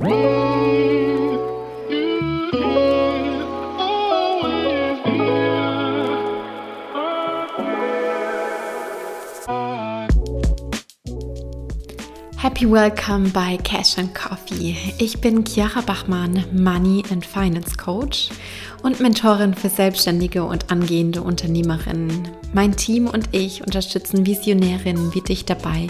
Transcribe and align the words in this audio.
Happy 0.00 0.12
Welcome 12.64 13.28
bei 13.28 13.58
Cash 13.58 13.98
and 13.98 14.14
Coffee. 14.14 14.74
Ich 14.96 15.20
bin 15.20 15.44
Chiara 15.44 15.82
Bachmann, 15.82 16.46
Money 16.50 17.02
and 17.10 17.26
Finance 17.26 17.76
Coach 17.76 18.30
und 18.82 19.00
Mentorin 19.00 19.52
für 19.52 19.68
Selbstständige 19.68 20.44
und 20.44 20.70
angehende 20.70 21.20
Unternehmerinnen. 21.20 22.26
Mein 22.54 22.74
Team 22.74 23.06
und 23.06 23.28
ich 23.32 23.62
unterstützen 23.66 24.24
Visionärinnen 24.24 25.12
wie 25.14 25.20
dich 25.20 25.44
dabei, 25.44 25.88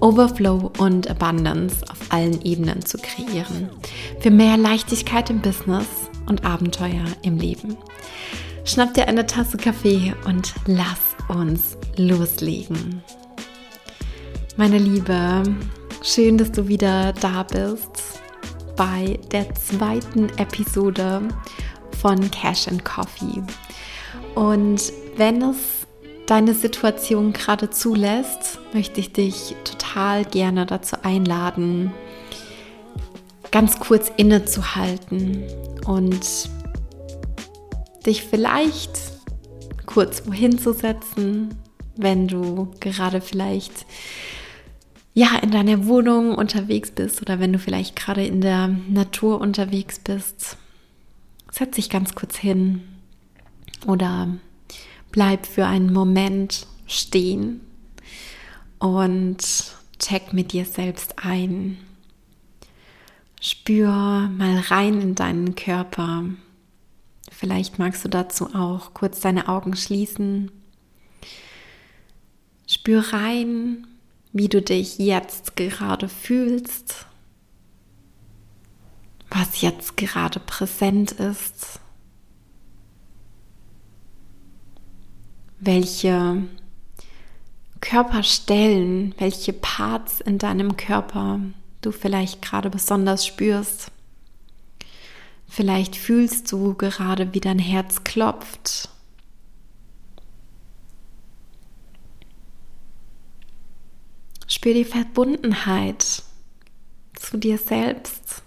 Overflow 0.00 0.72
und 0.78 1.10
Abundance 1.10 1.84
allen 2.10 2.42
Ebenen 2.42 2.84
zu 2.84 2.98
kreieren. 2.98 3.70
Für 4.20 4.30
mehr 4.30 4.56
Leichtigkeit 4.56 5.30
im 5.30 5.40
Business 5.40 5.86
und 6.26 6.44
Abenteuer 6.44 7.04
im 7.22 7.38
Leben. 7.38 7.76
Schnapp 8.64 8.94
dir 8.94 9.08
eine 9.08 9.26
Tasse 9.26 9.56
Kaffee 9.56 10.14
und 10.26 10.54
lass 10.66 11.16
uns 11.28 11.76
loslegen. 11.96 13.02
Meine 14.56 14.78
Liebe, 14.78 15.42
Schön, 16.02 16.38
dass 16.38 16.50
du 16.50 16.66
wieder 16.66 17.12
da 17.12 17.42
bist 17.42 18.20
bei 18.74 19.18
der 19.32 19.54
zweiten 19.54 20.30
Episode 20.38 21.20
von 22.00 22.30
Cash 22.30 22.68
and 22.68 22.82
Coffee. 22.86 23.42
Und 24.34 24.92
wenn 25.18 25.42
es 25.42 25.58
deine 26.26 26.54
Situation 26.54 27.34
gerade 27.34 27.68
zulässt, 27.68 28.58
möchte 28.72 29.00
ich 29.00 29.12
dich 29.12 29.54
total 29.64 29.79
gerne 30.30 30.66
dazu 30.66 30.96
einladen, 31.02 31.92
ganz 33.50 33.80
kurz 33.80 34.10
innezuhalten 34.16 35.44
und 35.86 36.48
dich 38.06 38.22
vielleicht 38.24 38.98
kurz 39.86 40.22
wohin 40.26 40.58
zu 40.58 40.72
setzen, 40.72 41.54
wenn 41.96 42.28
du 42.28 42.70
gerade 42.80 43.20
vielleicht 43.20 43.86
ja, 45.12 45.36
in 45.42 45.50
deiner 45.50 45.86
Wohnung 45.86 46.34
unterwegs 46.36 46.92
bist 46.92 47.20
oder 47.20 47.40
wenn 47.40 47.52
du 47.52 47.58
vielleicht 47.58 47.96
gerade 47.96 48.24
in 48.24 48.40
der 48.40 48.68
Natur 48.68 49.40
unterwegs 49.40 49.98
bist, 49.98 50.56
setz 51.50 51.74
dich 51.74 51.90
ganz 51.90 52.14
kurz 52.14 52.36
hin 52.36 52.82
oder 53.86 54.28
bleib 55.10 55.46
für 55.46 55.66
einen 55.66 55.92
Moment 55.92 56.66
stehen 56.86 57.60
und 58.78 59.38
check 60.00 60.32
mit 60.32 60.52
dir 60.52 60.64
selbst 60.64 61.24
ein. 61.24 61.78
Spür 63.40 63.88
mal 63.88 64.58
rein 64.68 65.00
in 65.00 65.14
deinen 65.14 65.54
Körper. 65.54 66.24
Vielleicht 67.30 67.78
magst 67.78 68.04
du 68.04 68.08
dazu 68.08 68.54
auch 68.54 68.92
kurz 68.92 69.20
deine 69.20 69.48
Augen 69.48 69.76
schließen. 69.76 70.50
Spür 72.66 73.12
rein, 73.12 73.86
wie 74.32 74.48
du 74.48 74.60
dich 74.60 74.98
jetzt 74.98 75.56
gerade 75.56 76.08
fühlst, 76.08 77.06
was 79.30 79.60
jetzt 79.60 79.96
gerade 79.96 80.40
präsent 80.40 81.12
ist, 81.12 81.80
welche 85.58 86.42
Körperstellen, 87.90 89.16
welche 89.18 89.52
Parts 89.52 90.20
in 90.20 90.38
deinem 90.38 90.76
Körper 90.76 91.40
du 91.80 91.90
vielleicht 91.90 92.40
gerade 92.40 92.70
besonders 92.70 93.26
spürst. 93.26 93.90
Vielleicht 95.48 95.96
fühlst 95.96 96.52
du 96.52 96.74
gerade, 96.74 97.34
wie 97.34 97.40
dein 97.40 97.58
Herz 97.58 98.04
klopft 98.04 98.90
Spür 104.46 104.74
die 104.74 104.84
Verbundenheit 104.84 106.22
zu 107.14 107.38
dir 107.38 107.58
selbst. 107.58 108.42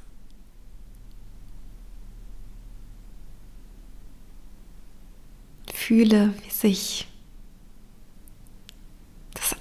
Fühle, 5.74 6.34
wie 6.44 6.50
sich 6.50 7.08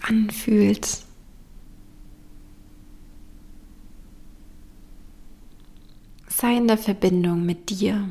anfühlt. 0.03 1.05
Sei 6.29 6.57
in 6.57 6.67
der 6.67 6.79
Verbindung 6.79 7.47
mit 7.47 7.71
dir. 7.71 8.09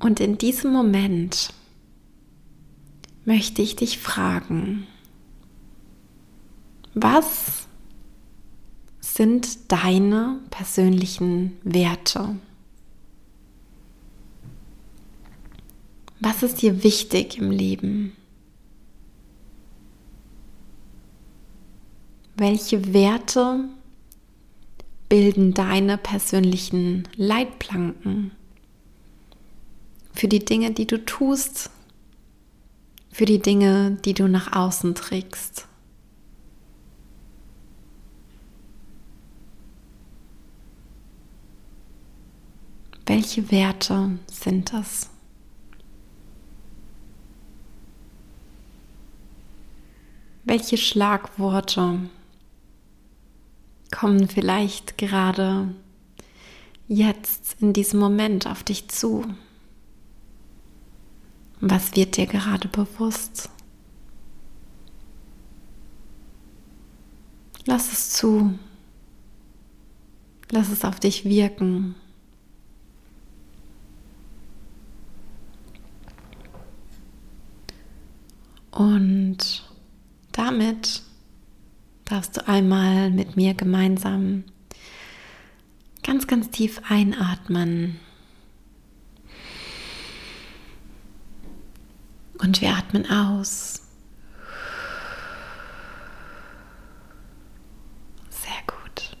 Und 0.00 0.20
in 0.20 0.36
diesem 0.36 0.72
Moment 0.72 1.54
möchte 3.24 3.62
ich 3.62 3.76
dich 3.76 3.98
fragen, 3.98 4.86
was 6.94 7.68
sind 9.00 9.70
deine 9.70 10.40
persönlichen 10.50 11.56
Werte? 11.62 12.36
Was 16.24 16.44
ist 16.44 16.62
dir 16.62 16.84
wichtig 16.84 17.36
im 17.38 17.50
Leben? 17.50 18.16
Welche 22.36 22.94
Werte 22.94 23.68
bilden 25.08 25.52
deine 25.52 25.98
persönlichen 25.98 27.08
Leitplanken 27.16 28.30
für 30.12 30.28
die 30.28 30.44
Dinge, 30.44 30.70
die 30.70 30.86
du 30.86 31.04
tust 31.04 31.70
für 33.10 33.24
die 33.26 33.40
Dinge, 33.40 33.98
die 34.04 34.14
du 34.14 34.26
nach 34.28 34.52
außen 34.52 34.94
trägst. 34.94 35.66
Welche 43.04 43.50
Werte 43.50 44.18
sind 44.28 44.72
das? 44.72 45.11
Welche 50.44 50.76
Schlagworte 50.76 52.10
kommen 53.92 54.28
vielleicht 54.28 54.98
gerade 54.98 55.74
jetzt 56.88 57.56
in 57.60 57.72
diesem 57.72 58.00
Moment 58.00 58.46
auf 58.46 58.64
dich 58.64 58.88
zu? 58.88 59.24
Was 61.60 61.94
wird 61.94 62.16
dir 62.16 62.26
gerade 62.26 62.66
bewusst? 62.66 63.50
Lass 67.64 67.92
es 67.92 68.10
zu. 68.10 68.58
Lass 70.50 70.70
es 70.70 70.84
auf 70.84 70.98
dich 70.98 71.24
wirken. 71.24 71.94
Und 78.72 79.62
damit 80.32 81.02
darfst 82.04 82.31
einmal 82.46 83.10
mit 83.10 83.36
mir 83.36 83.54
gemeinsam 83.54 84.44
ganz, 86.02 86.26
ganz 86.26 86.50
tief 86.50 86.80
einatmen. 86.88 88.00
Und 92.38 92.60
wir 92.60 92.70
atmen 92.70 93.08
aus. 93.08 93.82
Sehr 98.30 98.50
gut. 98.66 99.16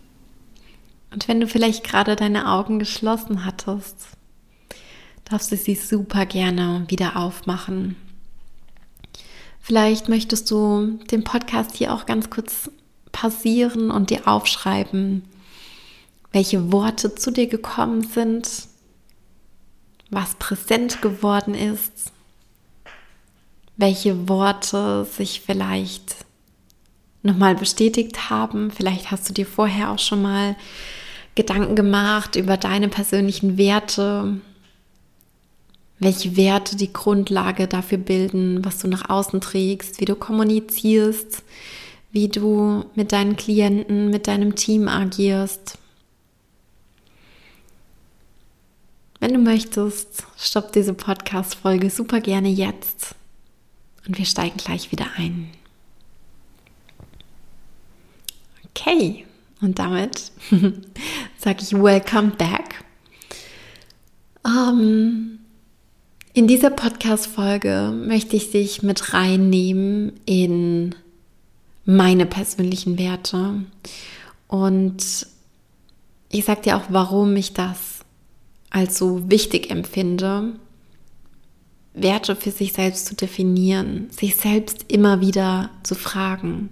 Und 1.12 1.28
wenn 1.28 1.40
du 1.40 1.46
vielleicht 1.46 1.84
gerade 1.84 2.16
deine 2.16 2.50
Augen 2.50 2.80
geschlossen 2.80 3.44
hattest, 3.44 4.08
darfst 5.24 5.52
du 5.52 5.56
sie 5.56 5.76
super 5.76 6.26
gerne 6.26 6.84
wieder 6.88 7.16
aufmachen. 7.16 7.96
Vielleicht 9.60 10.08
möchtest 10.08 10.50
du 10.50 10.98
den 11.12 11.22
Podcast 11.22 11.76
hier 11.76 11.94
auch 11.94 12.06
ganz 12.06 12.28
kurz 12.28 12.68
pausieren 13.12 13.90
und 13.90 14.10
dir 14.10 14.26
aufschreiben, 14.26 15.24
welche 16.32 16.72
Worte 16.72 17.14
zu 17.14 17.30
dir 17.30 17.46
gekommen 17.46 18.02
sind, 18.02 18.48
was 20.10 20.34
präsent 20.34 21.02
geworden 21.02 21.54
ist 21.54 22.12
welche 23.76 24.28
Worte 24.28 25.04
sich 25.04 25.40
vielleicht 25.40 26.16
nochmal 27.22 27.54
bestätigt 27.54 28.30
haben. 28.30 28.70
Vielleicht 28.70 29.10
hast 29.10 29.28
du 29.28 29.32
dir 29.32 29.46
vorher 29.46 29.90
auch 29.90 29.98
schon 29.98 30.22
mal 30.22 30.56
Gedanken 31.34 31.74
gemacht 31.74 32.36
über 32.36 32.56
deine 32.56 32.88
persönlichen 32.88 33.56
Werte, 33.56 34.36
welche 35.98 36.36
Werte 36.36 36.76
die 36.76 36.92
Grundlage 36.92 37.68
dafür 37.68 37.98
bilden, 37.98 38.64
was 38.64 38.78
du 38.78 38.88
nach 38.88 39.08
außen 39.08 39.40
trägst, 39.40 40.00
wie 40.00 40.04
du 40.04 40.14
kommunizierst, 40.14 41.42
wie 42.12 42.28
du 42.28 42.84
mit 42.94 43.12
deinen 43.12 43.36
Klienten, 43.36 44.10
mit 44.10 44.28
deinem 44.28 44.54
Team 44.54 44.86
agierst. 44.86 45.78
Wenn 49.18 49.32
du 49.32 49.38
möchtest, 49.38 50.24
stopp 50.36 50.72
diese 50.72 50.94
Podcast-Folge 50.94 51.90
super 51.90 52.20
gerne 52.20 52.48
jetzt 52.48 53.14
und 54.06 54.18
wir 54.18 54.26
steigen 54.26 54.58
gleich 54.58 54.92
wieder 54.92 55.06
ein. 55.16 55.50
Okay, 58.70 59.24
und 59.60 59.78
damit 59.78 60.32
sage 61.38 61.62
ich 61.62 61.72
Welcome 61.72 62.32
back. 62.36 62.84
Um, 64.44 64.80
ähm, 64.80 65.38
in 66.34 66.48
dieser 66.48 66.70
Podcast-Folge 66.70 67.92
möchte 67.94 68.36
ich 68.36 68.50
dich 68.50 68.82
mit 68.82 69.12
reinnehmen 69.12 70.14
in 70.24 70.94
meine 71.84 72.26
persönlichen 72.26 72.98
Werte. 72.98 73.64
Und 74.48 75.26
ich 76.28 76.44
sage 76.44 76.62
dir 76.62 76.76
auch, 76.76 76.84
warum 76.88 77.36
ich 77.36 77.52
das 77.52 78.00
als 78.70 78.98
so 78.98 79.30
wichtig 79.30 79.70
empfinde, 79.70 80.54
Werte 81.94 82.36
für 82.36 82.50
sich 82.50 82.72
selbst 82.72 83.06
zu 83.06 83.14
definieren, 83.14 84.08
sich 84.10 84.36
selbst 84.36 84.86
immer 84.88 85.20
wieder 85.20 85.70
zu 85.82 85.94
fragen, 85.94 86.70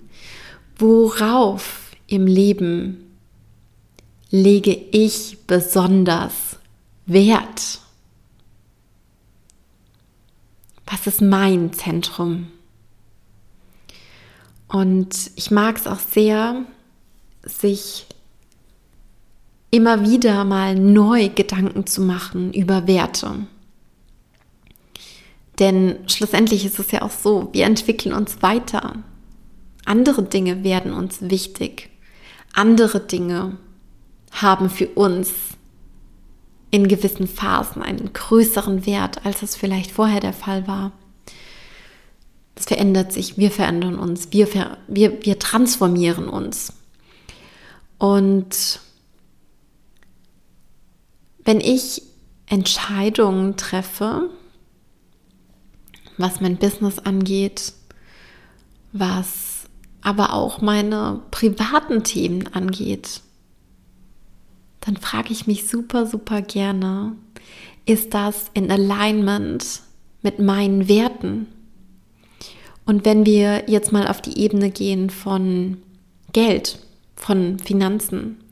worauf 0.79 1.91
im 2.07 2.27
Leben 2.27 3.05
lege 4.31 4.73
ich 4.73 5.39
besonders 5.47 6.59
Wert? 7.05 7.81
Was 10.87 11.07
ist 11.07 11.21
mein 11.21 11.73
Zentrum? 11.73 12.49
Und 14.71 15.33
ich 15.35 15.51
mag 15.51 15.77
es 15.77 15.87
auch 15.89 15.99
sehr, 15.99 16.65
sich 17.43 18.07
immer 19.73 20.09
wieder 20.09 20.45
mal 20.45 20.77
neu 20.77 21.29
Gedanken 21.29 21.87
zu 21.87 22.01
machen 22.03 22.53
über 22.53 22.87
Werte. 22.87 23.47
Denn 25.59 25.99
schlussendlich 26.07 26.65
ist 26.65 26.79
es 26.79 26.93
ja 26.93 27.03
auch 27.03 27.11
so, 27.11 27.49
wir 27.53 27.67
entwickeln 27.67 28.15
uns 28.15 28.43
weiter. 28.43 28.95
Andere 29.85 30.23
Dinge 30.23 30.63
werden 30.63 30.93
uns 30.93 31.19
wichtig. 31.21 31.91
Andere 32.53 33.01
Dinge 33.01 33.59
haben 34.31 34.71
für 34.71 34.87
uns 34.89 35.33
in 36.71 36.87
gewissen 36.87 37.27
Phasen 37.27 37.83
einen 37.83 38.13
größeren 38.13 38.87
Wert, 38.87 39.27
als 39.27 39.43
es 39.43 39.57
vielleicht 39.57 39.91
vorher 39.91 40.21
der 40.21 40.33
Fall 40.33 40.69
war. 40.69 40.93
Es 42.61 42.67
verändert 42.67 43.11
sich, 43.11 43.39
wir 43.39 43.51
verändern 43.51 43.99
uns, 43.99 44.33
wir, 44.33 44.47
ver 44.47 44.77
wir, 44.87 45.25
wir 45.25 45.39
transformieren 45.39 46.29
uns. 46.29 46.75
Und 47.97 48.81
wenn 51.43 51.63
ich 51.63 52.03
Entscheidungen 52.45 53.57
treffe, 53.57 54.29
was 56.19 56.43
mein 56.43 56.59
Business 56.59 56.99
angeht, 56.99 57.73
was 58.93 59.65
aber 60.03 60.35
auch 60.35 60.61
meine 60.61 61.23
privaten 61.31 62.05
Themen 62.05 62.47
angeht, 62.49 63.23
dann 64.81 64.99
frage 64.99 65.33
ich 65.33 65.47
mich 65.47 65.67
super, 65.67 66.05
super 66.05 66.43
gerne, 66.43 67.17
ist 67.87 68.13
das 68.13 68.51
in 68.53 68.71
Alignment 68.71 69.81
mit 70.21 70.41
meinen 70.41 70.89
Werten? 70.89 71.47
Und 72.91 73.05
wenn 73.05 73.25
wir 73.25 73.71
jetzt 73.71 73.93
mal 73.93 74.09
auf 74.09 74.21
die 74.21 74.37
Ebene 74.37 74.69
gehen 74.69 75.11
von 75.11 75.77
Geld, 76.33 76.81
von 77.15 77.61
Finanzen, 77.61 78.43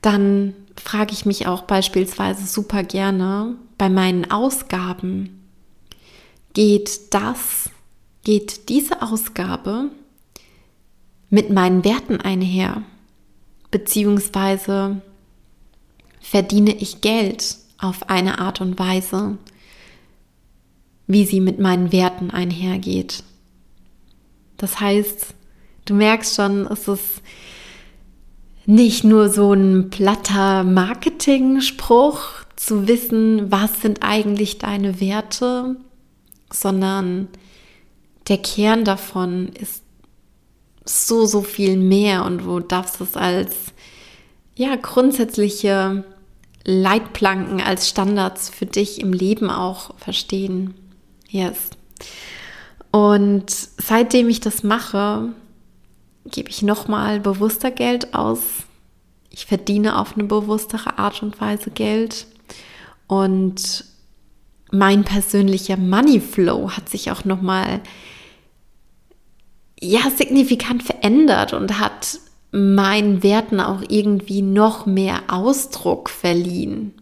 dann 0.00 0.54
frage 0.82 1.12
ich 1.12 1.26
mich 1.26 1.46
auch 1.46 1.64
beispielsweise 1.64 2.46
super 2.46 2.82
gerne 2.84 3.56
bei 3.76 3.90
meinen 3.90 4.30
Ausgaben, 4.30 5.46
geht 6.54 7.12
das, 7.12 7.68
geht 8.24 8.70
diese 8.70 9.02
Ausgabe 9.02 9.90
mit 11.28 11.50
meinen 11.50 11.84
Werten 11.84 12.18
einher? 12.18 12.82
Beziehungsweise 13.70 15.02
verdiene 16.22 16.74
ich 16.76 17.02
Geld 17.02 17.58
auf 17.76 18.08
eine 18.08 18.38
Art 18.38 18.62
und 18.62 18.78
Weise, 18.78 19.36
wie 21.06 21.26
sie 21.26 21.42
mit 21.42 21.58
meinen 21.58 21.92
Werten 21.92 22.30
einhergeht. 22.30 23.22
Das 24.56 24.80
heißt, 24.80 25.34
du 25.84 25.94
merkst 25.94 26.34
schon, 26.34 26.66
es 26.66 26.88
ist 26.88 27.22
nicht 28.66 29.04
nur 29.04 29.28
so 29.28 29.52
ein 29.52 29.90
platter 29.90 30.64
Marketing-Spruch 30.64 32.20
zu 32.56 32.88
wissen, 32.88 33.50
was 33.52 33.82
sind 33.82 34.02
eigentlich 34.02 34.58
deine 34.58 35.00
Werte, 35.00 35.76
sondern 36.52 37.28
der 38.28 38.38
Kern 38.38 38.84
davon 38.84 39.48
ist 39.48 39.82
so, 40.84 41.26
so 41.26 41.42
viel 41.42 41.76
mehr 41.76 42.24
und 42.24 42.38
du 42.38 42.60
darfst 42.60 43.00
es 43.00 43.16
als 43.16 43.54
ja, 44.56 44.74
grundsätzliche 44.76 46.04
Leitplanken 46.64 47.60
als 47.60 47.88
Standards 47.88 48.50
für 48.50 48.66
dich 48.66 49.00
im 49.00 49.12
Leben 49.12 49.50
auch 49.50 49.96
verstehen. 49.98 50.74
Yes. 51.28 51.70
Und 52.96 53.50
seitdem 53.50 54.30
ich 54.30 54.40
das 54.40 54.62
mache, 54.62 55.28
gebe 56.24 56.48
ich 56.48 56.62
nochmal 56.62 57.20
bewusster 57.20 57.70
Geld 57.70 58.14
aus. 58.14 58.40
Ich 59.28 59.44
verdiene 59.44 59.98
auf 59.98 60.14
eine 60.14 60.24
bewusstere 60.24 60.98
Art 60.98 61.22
und 61.22 61.38
Weise 61.38 61.70
Geld. 61.70 62.26
Und 63.06 63.84
mein 64.72 65.04
persönlicher 65.04 65.76
Money 65.76 66.20
Flow 66.20 66.70
hat 66.70 66.88
sich 66.88 67.10
auch 67.10 67.26
nochmal 67.26 67.82
ja, 69.78 70.08
signifikant 70.16 70.82
verändert 70.82 71.52
und 71.52 71.78
hat 71.78 72.18
meinen 72.50 73.22
Werten 73.22 73.60
auch 73.60 73.82
irgendwie 73.90 74.40
noch 74.40 74.86
mehr 74.86 75.24
Ausdruck 75.28 76.08
verliehen. 76.08 76.94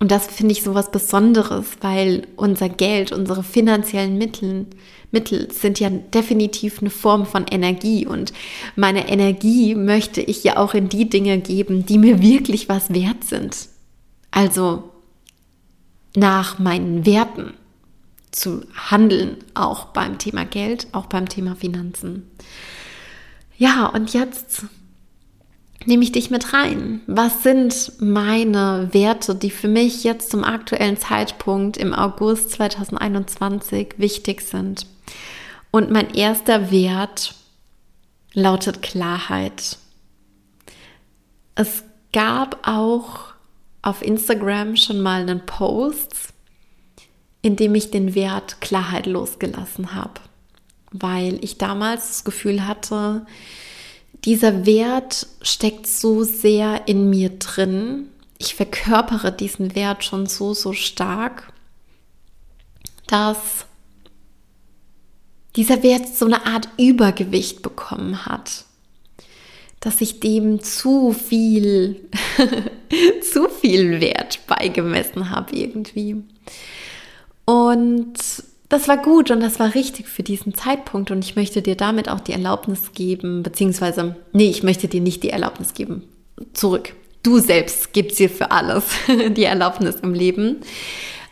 Und 0.00 0.12
das 0.12 0.28
finde 0.28 0.52
ich 0.52 0.62
so 0.62 0.74
was 0.74 0.92
Besonderes, 0.92 1.66
weil 1.80 2.26
unser 2.36 2.68
Geld, 2.68 3.10
unsere 3.10 3.42
finanziellen 3.42 4.16
Mittel, 4.16 4.66
Mittel 5.10 5.50
sind 5.50 5.80
ja 5.80 5.90
definitiv 5.90 6.80
eine 6.80 6.90
Form 6.90 7.26
von 7.26 7.46
Energie. 7.50 8.06
Und 8.06 8.32
meine 8.76 9.08
Energie 9.08 9.74
möchte 9.74 10.20
ich 10.20 10.44
ja 10.44 10.56
auch 10.56 10.74
in 10.74 10.88
die 10.88 11.08
Dinge 11.08 11.38
geben, 11.38 11.84
die 11.84 11.98
mir 11.98 12.22
wirklich 12.22 12.68
was 12.68 12.94
wert 12.94 13.24
sind. 13.24 13.68
Also 14.30 14.84
nach 16.14 16.58
meinen 16.58 17.04
Werten 17.04 17.54
zu 18.30 18.62
handeln, 18.74 19.38
auch 19.54 19.86
beim 19.86 20.18
Thema 20.18 20.44
Geld, 20.44 20.86
auch 20.92 21.06
beim 21.06 21.28
Thema 21.28 21.56
Finanzen. 21.56 22.30
Ja, 23.56 23.86
und 23.86 24.12
jetzt 24.12 24.64
nehme 25.86 26.02
ich 26.02 26.12
dich 26.12 26.30
mit 26.30 26.52
rein. 26.52 27.00
Was 27.06 27.42
sind 27.42 27.92
meine 28.00 28.88
Werte, 28.92 29.34
die 29.34 29.50
für 29.50 29.68
mich 29.68 30.04
jetzt 30.04 30.30
zum 30.30 30.44
aktuellen 30.44 30.96
Zeitpunkt 30.96 31.76
im 31.76 31.94
August 31.94 32.50
2021 32.52 33.94
wichtig 33.98 34.42
sind? 34.42 34.86
Und 35.70 35.90
mein 35.90 36.14
erster 36.14 36.70
Wert 36.70 37.34
lautet 38.32 38.82
Klarheit. 38.82 39.78
Es 41.54 41.82
gab 42.12 42.66
auch 42.66 43.34
auf 43.82 44.02
Instagram 44.02 44.76
schon 44.76 45.00
mal 45.00 45.22
einen 45.22 45.44
Post, 45.44 46.32
in 47.42 47.56
dem 47.56 47.74
ich 47.74 47.90
den 47.90 48.14
Wert 48.14 48.60
Klarheit 48.60 49.06
losgelassen 49.06 49.94
habe 49.94 50.20
weil 50.92 51.42
ich 51.42 51.58
damals 51.58 52.08
das 52.08 52.24
Gefühl 52.24 52.66
hatte, 52.66 53.26
dieser 54.24 54.66
Wert 54.66 55.26
steckt 55.42 55.86
so 55.86 56.24
sehr 56.24 56.88
in 56.88 57.08
mir 57.10 57.30
drin. 57.30 58.08
Ich 58.38 58.54
verkörpere 58.54 59.32
diesen 59.32 59.74
Wert 59.74 60.04
schon 60.04 60.26
so, 60.26 60.54
so 60.54 60.72
stark, 60.72 61.52
dass 63.06 63.66
dieser 65.56 65.82
Wert 65.82 66.08
so 66.08 66.26
eine 66.26 66.46
Art 66.46 66.68
Übergewicht 66.78 67.62
bekommen 67.62 68.26
hat, 68.26 68.64
dass 69.80 70.00
ich 70.00 70.20
dem 70.20 70.62
zu 70.62 71.12
viel, 71.12 72.08
zu 73.32 73.48
viel 73.48 74.00
Wert 74.00 74.40
beigemessen 74.46 75.30
habe 75.30 75.56
irgendwie. 75.56 76.22
Und 77.44 78.14
das 78.68 78.86
war 78.86 78.98
gut 78.98 79.30
und 79.30 79.40
das 79.40 79.58
war 79.58 79.74
richtig 79.74 80.08
für 80.08 80.22
diesen 80.22 80.54
Zeitpunkt 80.54 81.10
und 81.10 81.24
ich 81.24 81.36
möchte 81.36 81.62
dir 81.62 81.74
damit 81.74 82.08
auch 82.08 82.20
die 82.20 82.32
Erlaubnis 82.32 82.92
geben, 82.92 83.42
beziehungsweise, 83.42 84.16
nee, 84.32 84.50
ich 84.50 84.62
möchte 84.62 84.88
dir 84.88 85.00
nicht 85.00 85.22
die 85.22 85.30
Erlaubnis 85.30 85.74
geben. 85.74 86.04
Zurück. 86.52 86.94
Du 87.22 87.38
selbst 87.38 87.92
gibst 87.92 88.18
dir 88.18 88.30
für 88.30 88.50
alles 88.50 88.84
die 89.30 89.44
Erlaubnis 89.44 89.96
im 89.96 90.14
Leben. 90.14 90.56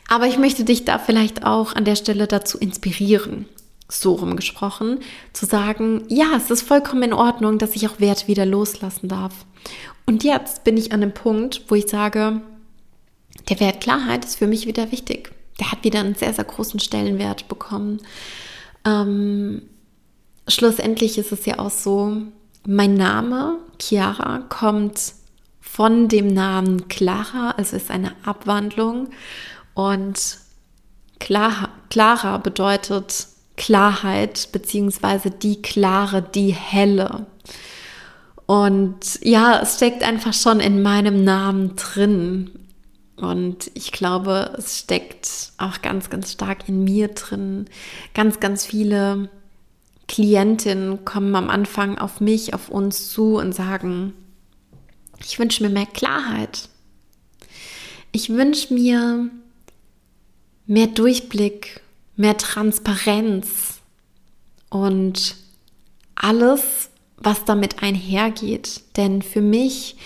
Aber 0.09 0.27
ich 0.27 0.39
möchte 0.39 0.65
dich 0.65 0.85
da 0.85 0.99
vielleicht 0.99 1.45
auch 1.45 1.75
an 1.75 1.85
der 1.85 1.97
Stelle 1.97 2.27
dazu 2.27 2.59
inspirieren. 2.59 3.47
so 3.89 4.15
rumgesprochen, 4.15 4.99
zu 5.33 5.47
sagen, 5.47 6.05
ja, 6.09 6.33
es 6.37 6.51
ist 6.51 6.63
vollkommen 6.63 7.05
in 7.05 7.13
Ordnung, 7.13 7.59
dass 7.59 7.77
ich 7.77 7.87
auch 7.87 8.01
Werte 8.01 8.27
wieder 8.27 8.45
loslassen 8.45 9.09
darf. 9.09 9.47
Und 10.07 10.25
jetzt 10.25 10.65
bin 10.65 10.77
ich 10.77 10.93
an 10.93 11.01
dem 11.01 11.13
Punkt, 11.13 11.63
wo 11.69 11.77
ich 11.77 11.87
sage, 11.87 12.41
der 13.49 13.61
Wert 13.61 13.81
Klarheit 13.81 14.25
ist 14.25 14.37
für 14.37 14.47
mich 14.47 14.67
wieder 14.67 14.91
wichtig. 14.91 15.36
Der 15.61 15.73
hat 15.73 15.85
wieder 15.85 16.01
einen 16.01 16.15
sehr, 16.15 16.33
sehr 16.33 16.45
großen 16.45 16.81
Stellenwert 16.81 17.49
bekommen. 17.49 18.01
Ähm, 18.85 19.63
schlussendlich 20.49 21.19
ist 21.19 21.33
es 21.33 21.47
ja 21.47 21.59
auch 21.59 21.71
so, 21.71 22.17
mein 22.67 22.95
Name, 22.95 23.59
Chiara, 23.81 24.41
kommt 24.49 25.15
von 25.61 26.09
dem 26.09 26.29
Namen 26.29 26.89
Clara, 26.89 27.53
also 27.57 27.77
ist 27.77 27.91
eine 27.91 28.13
Abwandlung. 28.25 29.09
Und 29.75 30.39
Clara, 31.19 31.71
Clara 31.91 32.39
bedeutet 32.39 33.27
Klarheit, 33.57 34.49
beziehungsweise 34.53 35.31
die 35.31 35.63
Klare, 35.63 36.23
die 36.23 36.53
Helle. 36.53 37.27
Und 38.47 39.19
ja, 39.23 39.61
es 39.61 39.77
steckt 39.77 40.03
einfach 40.03 40.33
schon 40.33 40.61
in 40.61 40.83
meinem 40.83 41.25
Namen 41.25 41.75
drin. 41.77 42.51
Und 43.17 43.71
ich 43.75 43.93
glaube, 43.93 44.55
es 44.59 44.81
steckt 44.81 45.53
auch 45.59 45.81
ganz, 45.81 46.11
ganz 46.11 46.33
stark 46.33 46.69
in 46.69 46.85
mir 46.85 47.09
drin. 47.09 47.67
Ganz, 48.15 48.41
ganz 48.41 48.67
viele 48.67 49.31
Klientinnen 50.07 51.05
kommen 51.05 51.35
am 51.35 51.49
Anfang 51.49 51.99
auf 51.99 52.21
mich, 52.21 52.55
auf 52.55 52.69
uns 52.69 53.11
zu 53.11 53.37
und 53.37 53.55
sagen, 53.55 54.13
ich 55.25 55.39
wünsche 55.39 55.63
mir 55.63 55.71
mehr 55.71 55.87
Klarheit. 55.87 56.69
Ich 58.13 58.29
wünsche 58.29 58.75
mir 58.75 59.31
mehr 60.67 60.87
Durchblick, 60.87 61.81
mehr 62.17 62.37
Transparenz 62.37 63.81
und 64.69 65.37
alles, 66.15 66.91
was 67.17 67.45
damit 67.45 67.83
einhergeht. 67.83 68.83
Denn 68.97 69.23
für 69.23 69.41
mich 69.41 69.97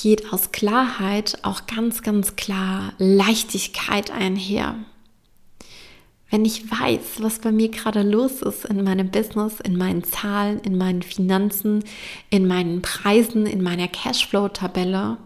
geht 0.00 0.32
aus 0.32 0.52
Klarheit 0.52 1.38
auch 1.42 1.66
ganz, 1.66 2.02
ganz 2.02 2.36
klar 2.36 2.92
Leichtigkeit 2.98 4.12
einher. 4.12 4.76
Wenn 6.30 6.44
ich 6.44 6.70
weiß, 6.70 7.20
was 7.20 7.40
bei 7.40 7.50
mir 7.50 7.68
gerade 7.68 8.02
los 8.02 8.42
ist 8.42 8.64
in 8.66 8.84
meinem 8.84 9.10
Business, 9.10 9.60
in 9.60 9.76
meinen 9.76 10.04
Zahlen, 10.04 10.60
in 10.60 10.78
meinen 10.78 11.02
Finanzen, 11.02 11.82
in 12.30 12.46
meinen 12.46 12.80
Preisen, 12.80 13.46
in 13.46 13.62
meiner 13.62 13.88
Cashflow-Tabelle, 13.88 15.16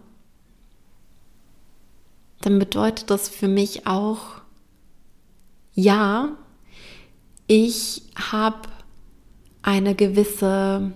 dann 2.41 2.59
bedeutet 2.59 3.11
das 3.11 3.29
für 3.29 3.49
mich 3.49 3.87
auch, 3.87 4.41
ja, 5.75 6.31
ich 7.47 8.03
habe 8.31 8.69
eine 9.63 9.95
gewisse 9.95 10.93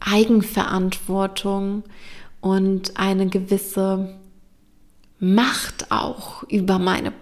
Eigenverantwortung 0.00 1.82
und 2.40 2.96
eine 2.96 3.28
gewisse 3.28 4.18
Macht 5.18 5.90
auch 5.90 6.42
über 6.44 6.78
meine, 6.78 7.12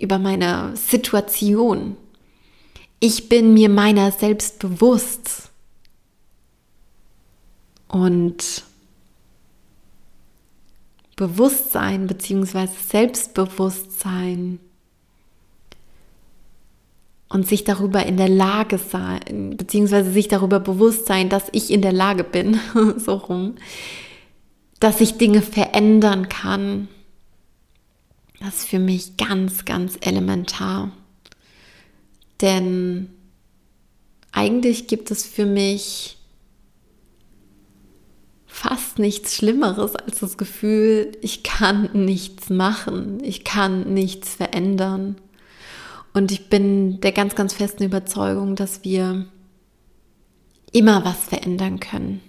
über 0.00 0.18
meine 0.18 0.76
Situation. 0.76 1.96
Ich 2.98 3.28
bin 3.28 3.54
mir 3.54 3.68
meiner 3.68 4.10
selbst 4.10 4.58
bewusst. 4.58 5.50
Und 7.86 8.64
Bewusstsein 11.16 12.08
bzw. 12.08 12.66
Selbstbewusstsein 12.88 14.58
und 17.28 17.46
sich 17.46 17.64
darüber 17.64 18.04
in 18.04 18.16
der 18.16 18.28
Lage 18.28 18.78
sein, 18.78 19.54
beziehungsweise 19.56 20.10
sich 20.10 20.28
darüber 20.28 20.60
bewusst 20.60 21.06
sein, 21.06 21.28
dass 21.28 21.44
ich 21.52 21.70
in 21.70 21.82
der 21.82 21.92
Lage 21.92 22.24
bin, 22.24 22.58
so 22.96 23.14
rum, 23.14 23.54
dass 24.84 25.00
ich 25.00 25.16
Dinge 25.16 25.40
verändern 25.40 26.28
kann. 26.28 26.88
Das 28.38 28.56
ist 28.56 28.68
für 28.68 28.78
mich 28.78 29.16
ganz, 29.16 29.64
ganz 29.64 29.96
elementar. 30.02 30.92
Denn 32.42 33.08
eigentlich 34.30 34.86
gibt 34.86 35.10
es 35.10 35.24
für 35.24 35.46
mich 35.46 36.18
fast 38.46 38.98
nichts 38.98 39.34
Schlimmeres 39.34 39.96
als 39.96 40.20
das 40.20 40.36
Gefühl, 40.36 41.12
ich 41.22 41.42
kann 41.42 41.88
nichts 41.94 42.50
machen, 42.50 43.24
ich 43.24 43.42
kann 43.42 43.94
nichts 43.94 44.34
verändern. 44.34 45.16
Und 46.12 46.30
ich 46.30 46.50
bin 46.50 47.00
der 47.00 47.12
ganz, 47.12 47.34
ganz 47.34 47.54
festen 47.54 47.84
Überzeugung, 47.84 48.54
dass 48.54 48.84
wir 48.84 49.24
immer 50.72 51.06
was 51.06 51.24
verändern 51.24 51.80
können. 51.80 52.20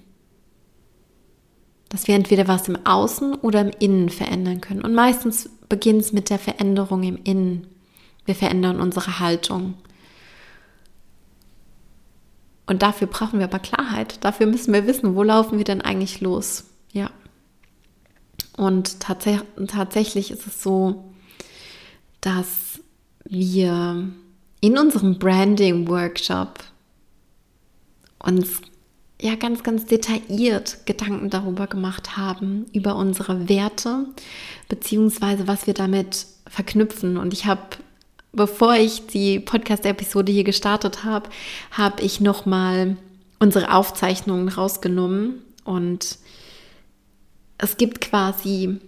Dass 1.96 2.10
wir 2.10 2.16
entweder 2.16 2.50
was 2.50 2.68
im 2.68 2.86
Außen 2.86 3.36
oder 3.36 3.62
im 3.62 3.72
Innen 3.80 4.10
verändern 4.10 4.60
können. 4.60 4.82
Und 4.82 4.94
meistens 4.94 5.50
beginnt 5.70 6.02
es 6.02 6.12
mit 6.12 6.30
der 6.30 6.40
Veränderung 6.40 7.04
im 7.04 7.18
Innen. 7.24 7.68
Wir 8.26 8.36
verändern 8.36 8.82
unsere 8.82 9.22
Haltung. 9.22 9.76
Und 12.66 12.82
dafür 12.82 13.08
brauchen 13.08 13.40
wir 13.40 13.46
aber 13.46 13.60
Klarheit. 13.60 14.22
Dafür 14.26 14.46
müssen 14.46 14.74
wir 14.74 14.88
wissen, 14.88 15.16
wo 15.16 15.24
laufen 15.24 15.58
wir 15.58 15.64
denn 15.64 15.80
eigentlich 15.80 16.20
los? 16.20 16.66
Ja. 16.92 17.12
Und 18.58 19.00
tats 19.00 19.26
tatsächlich 19.68 20.32
ist 20.32 20.48
es 20.48 20.62
so, 20.62 21.14
dass 22.20 22.82
wir 23.24 24.10
in 24.60 24.78
unserem 24.78 25.18
Branding-Workshop 25.18 26.60
uns 28.20 28.60
ja 29.22 29.36
ganz, 29.36 29.64
ganz 29.64 29.86
detailliert 29.86 30.86
Gedanken 30.86 31.30
darüber 31.30 31.68
gemacht 31.68 32.18
haben, 32.18 32.66
über 32.74 32.96
unsere 32.96 33.48
Werte, 33.48 34.06
beziehungsweise 34.68 35.48
was 35.48 35.68
wir 35.68 35.74
damit 35.74 36.28
verknüpfen. 36.48 37.18
Und 37.18 37.34
ich 37.34 37.46
habe, 37.46 37.62
bevor 38.34 38.76
ich 38.76 39.08
die 39.08 39.40
Podcast-Episode 39.40 40.32
hier 40.32 40.44
gestartet 40.44 41.04
habe, 41.04 41.30
habe 41.72 42.02
ich 42.02 42.20
nochmal 42.20 42.98
unsere 43.40 43.74
Aufzeichnungen 43.74 44.50
rausgenommen 44.50 45.42
und 45.64 46.18
es 47.58 47.78
gibt 47.78 48.02
quasi 48.02 48.80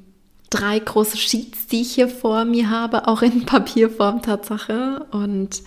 drei 0.49 0.79
große 0.79 1.17
Sheets, 1.17 1.67
die 1.67 1.81
ich 1.81 1.95
hier 1.95 2.09
vor 2.09 2.45
mir 2.45 2.69
habe, 2.69 3.07
auch 3.07 3.21
in 3.21 3.45
Papierform 3.45 4.21
Tatsache. 4.21 5.05
Und 5.11 5.61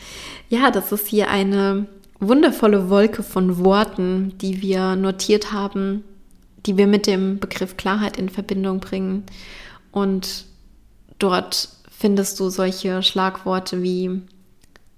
ja, 0.48 0.70
das 0.70 0.92
ist 0.92 1.06
hier 1.06 1.28
eine 1.28 1.86
wundervolle 2.20 2.90
Wolke 2.90 3.22
von 3.22 3.64
Worten, 3.64 4.36
die 4.38 4.62
wir 4.62 4.94
notiert 4.94 5.52
haben, 5.52 6.04
die 6.66 6.76
wir 6.76 6.86
mit 6.86 7.06
dem 7.06 7.40
Begriff 7.40 7.76
Klarheit 7.76 8.18
in 8.18 8.28
Verbindung 8.28 8.80
bringen. 8.80 9.24
Und 9.90 10.44
dort 11.18 11.68
findest 11.90 12.38
du 12.38 12.50
solche 12.50 13.02
Schlagworte 13.02 13.82
wie 13.82 14.22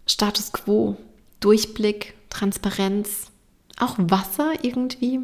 Status 0.07 0.52
quo, 0.52 0.97
Durchblick, 1.41 2.14
Transparenz, 2.29 3.31
auch 3.79 3.95
Wasser 3.99 4.52
irgendwie, 4.62 5.21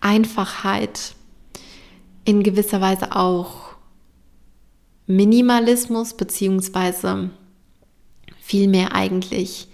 Einfachheit, 0.00 1.14
in 2.24 2.42
gewisser 2.42 2.82
Weise 2.82 3.16
auch 3.16 3.68
Minimalismus 5.06 6.14
beziehungsweise 6.14 7.30
vielmehr 8.38 8.94
eigentlich 8.94 9.68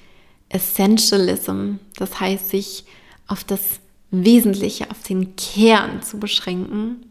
Essentialism, 0.49 1.77
das 1.97 2.21
heißt 2.21 2.51
sich 2.51 2.85
auf 3.27 3.45
das 3.45 3.81
Wesentliche, 4.11 4.91
auf 4.91 5.03
den 5.03 5.35
Kern 5.37 6.03
zu 6.03 6.19
beschränken. 6.19 7.07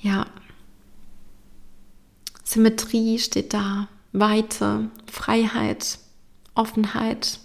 Ja, 0.00 0.26
Symmetrie 2.44 3.18
steht 3.18 3.52
da, 3.52 3.88
Weite, 4.12 4.90
Freiheit, 5.06 5.98
Offenheit, 6.54 7.40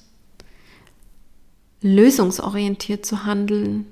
lösungsorientiert 1.82 3.05
zu 3.05 3.25
handeln, 3.25 3.86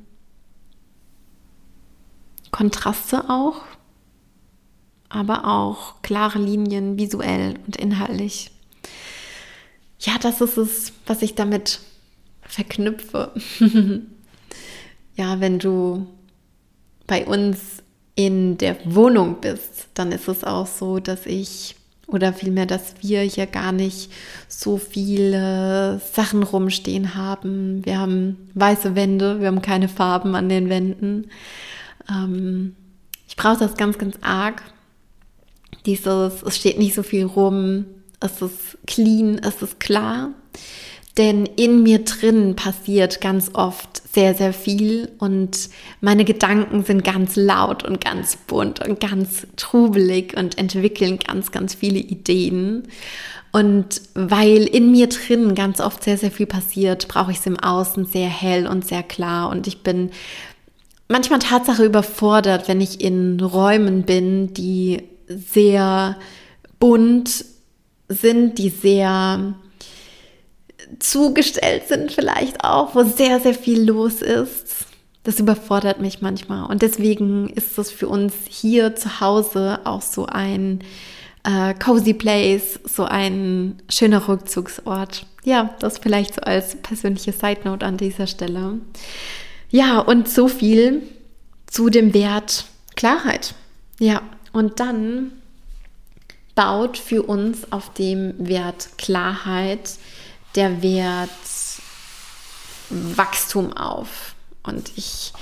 Kontraste 2.51 3.29
auch, 3.29 3.63
aber 5.09 5.45
auch 5.45 6.01
klare 6.01 6.39
Linien 6.39 6.97
visuell 6.97 7.59
und 7.65 7.75
inhaltlich. 7.75 8.51
Ja, 10.01 10.17
das 10.19 10.41
ist 10.41 10.57
es, 10.57 10.93
was 11.05 11.21
ich 11.21 11.35
damit 11.35 11.79
verknüpfe. 12.41 13.31
ja, 15.15 15.39
wenn 15.39 15.59
du 15.59 16.07
bei 17.07 17.25
uns 17.25 17.83
in 18.15 18.57
der 18.57 18.77
Wohnung 18.85 19.41
bist, 19.41 19.87
dann 19.93 20.11
ist 20.11 20.27
es 20.27 20.43
auch 20.43 20.67
so, 20.67 20.99
dass 20.99 21.25
ich 21.25 21.75
oder 22.07 22.33
vielmehr, 22.33 22.65
dass 22.65 22.95
wir 23.01 23.21
hier 23.21 23.47
gar 23.47 23.71
nicht 23.71 24.11
so 24.49 24.77
viele 24.77 26.01
Sachen 26.11 26.43
rumstehen 26.43 27.15
haben. 27.15 27.85
Wir 27.85 27.99
haben 27.99 28.49
weiße 28.53 28.95
Wände, 28.95 29.39
wir 29.39 29.47
haben 29.47 29.61
keine 29.61 29.87
Farben 29.87 30.35
an 30.35 30.49
den 30.49 30.67
Wänden. 30.67 31.29
Ähm, 32.09 32.75
ich 33.27 33.37
brauche 33.37 33.59
das 33.59 33.77
ganz, 33.77 33.97
ganz 33.97 34.17
arg. 34.21 34.61
Dieses, 35.85 36.43
es 36.43 36.57
steht 36.57 36.79
nicht 36.79 36.95
so 36.95 37.01
viel 37.01 37.25
rum, 37.25 37.85
es 38.21 38.41
ist 38.41 38.77
clean, 38.87 39.39
es 39.43 39.61
ist 39.61 39.79
klar. 39.79 40.29
Denn 41.17 41.45
in 41.45 41.83
mir 41.83 42.05
drin 42.05 42.55
passiert 42.55 43.19
ganz 43.19 43.51
oft 43.53 44.01
sehr, 44.13 44.33
sehr 44.33 44.53
viel 44.53 45.11
und 45.19 45.69
meine 45.99 46.23
Gedanken 46.23 46.85
sind 46.85 47.03
ganz 47.03 47.35
laut 47.35 47.83
und 47.83 47.99
ganz 48.03 48.37
bunt 48.37 48.85
und 48.85 49.01
ganz 49.01 49.45
trubelig 49.57 50.37
und 50.37 50.57
entwickeln 50.57 51.19
ganz, 51.19 51.51
ganz 51.51 51.73
viele 51.73 51.99
Ideen. 51.99 52.87
Und 53.51 54.01
weil 54.13 54.63
in 54.63 54.91
mir 54.91 55.09
drin 55.09 55.53
ganz 55.53 55.81
oft 55.81 56.03
sehr, 56.03 56.17
sehr 56.17 56.31
viel 56.31 56.45
passiert, 56.45 57.09
brauche 57.09 57.31
ich 57.31 57.39
es 57.39 57.45
im 57.45 57.59
Außen 57.59 58.05
sehr 58.05 58.29
hell 58.29 58.65
und 58.65 58.87
sehr 58.87 59.03
klar. 59.03 59.49
Und 59.49 59.67
ich 59.67 59.83
bin 59.83 60.11
manchmal 61.09 61.39
Tatsache 61.39 61.83
überfordert, 61.83 62.69
wenn 62.69 62.79
ich 62.79 63.01
in 63.01 63.41
Räumen 63.41 64.03
bin, 64.03 64.53
die 64.53 65.03
sehr 65.27 66.17
bunt 66.79 67.45
sind, 68.13 68.57
die 68.57 68.69
sehr 68.69 69.55
zugestellt 70.99 71.87
sind 71.87 72.11
vielleicht 72.11 72.63
auch, 72.63 72.95
wo 72.95 73.03
sehr, 73.03 73.39
sehr 73.39 73.53
viel 73.53 73.83
los 73.83 74.21
ist. 74.21 74.85
Das 75.23 75.39
überfordert 75.39 76.01
mich 76.01 76.21
manchmal. 76.21 76.69
Und 76.69 76.81
deswegen 76.81 77.49
ist 77.49 77.77
es 77.77 77.91
für 77.91 78.07
uns 78.07 78.33
hier 78.49 78.95
zu 78.95 79.21
Hause 79.21 79.79
auch 79.83 80.01
so 80.01 80.25
ein 80.25 80.79
äh, 81.43 81.73
cozy 81.75 82.13
place, 82.13 82.79
so 82.83 83.03
ein 83.03 83.81
schöner 83.89 84.27
Rückzugsort. 84.27 85.25
Ja, 85.43 85.75
das 85.79 85.99
vielleicht 85.99 86.35
so 86.35 86.41
als 86.41 86.75
persönliche 86.75 87.31
Side 87.31 87.61
Note 87.65 87.85
an 87.85 87.97
dieser 87.97 88.27
Stelle. 88.27 88.79
Ja, 89.69 89.99
und 89.99 90.27
so 90.27 90.47
viel 90.47 91.03
zu 91.67 91.89
dem 91.89 92.13
Wert 92.13 92.65
Klarheit. 92.95 93.53
Ja, 93.99 94.21
und 94.51 94.79
dann 94.79 95.31
baut 96.55 96.97
für 96.97 97.23
uns 97.23 97.71
auf 97.71 97.93
dem 97.93 98.33
Wert 98.37 98.89
Klarheit 98.97 99.97
der 100.55 100.81
Wert 100.81 101.29
Wachstum 102.89 103.73
auf. 103.73 104.35
Und 104.63 104.91
ich 104.95 105.33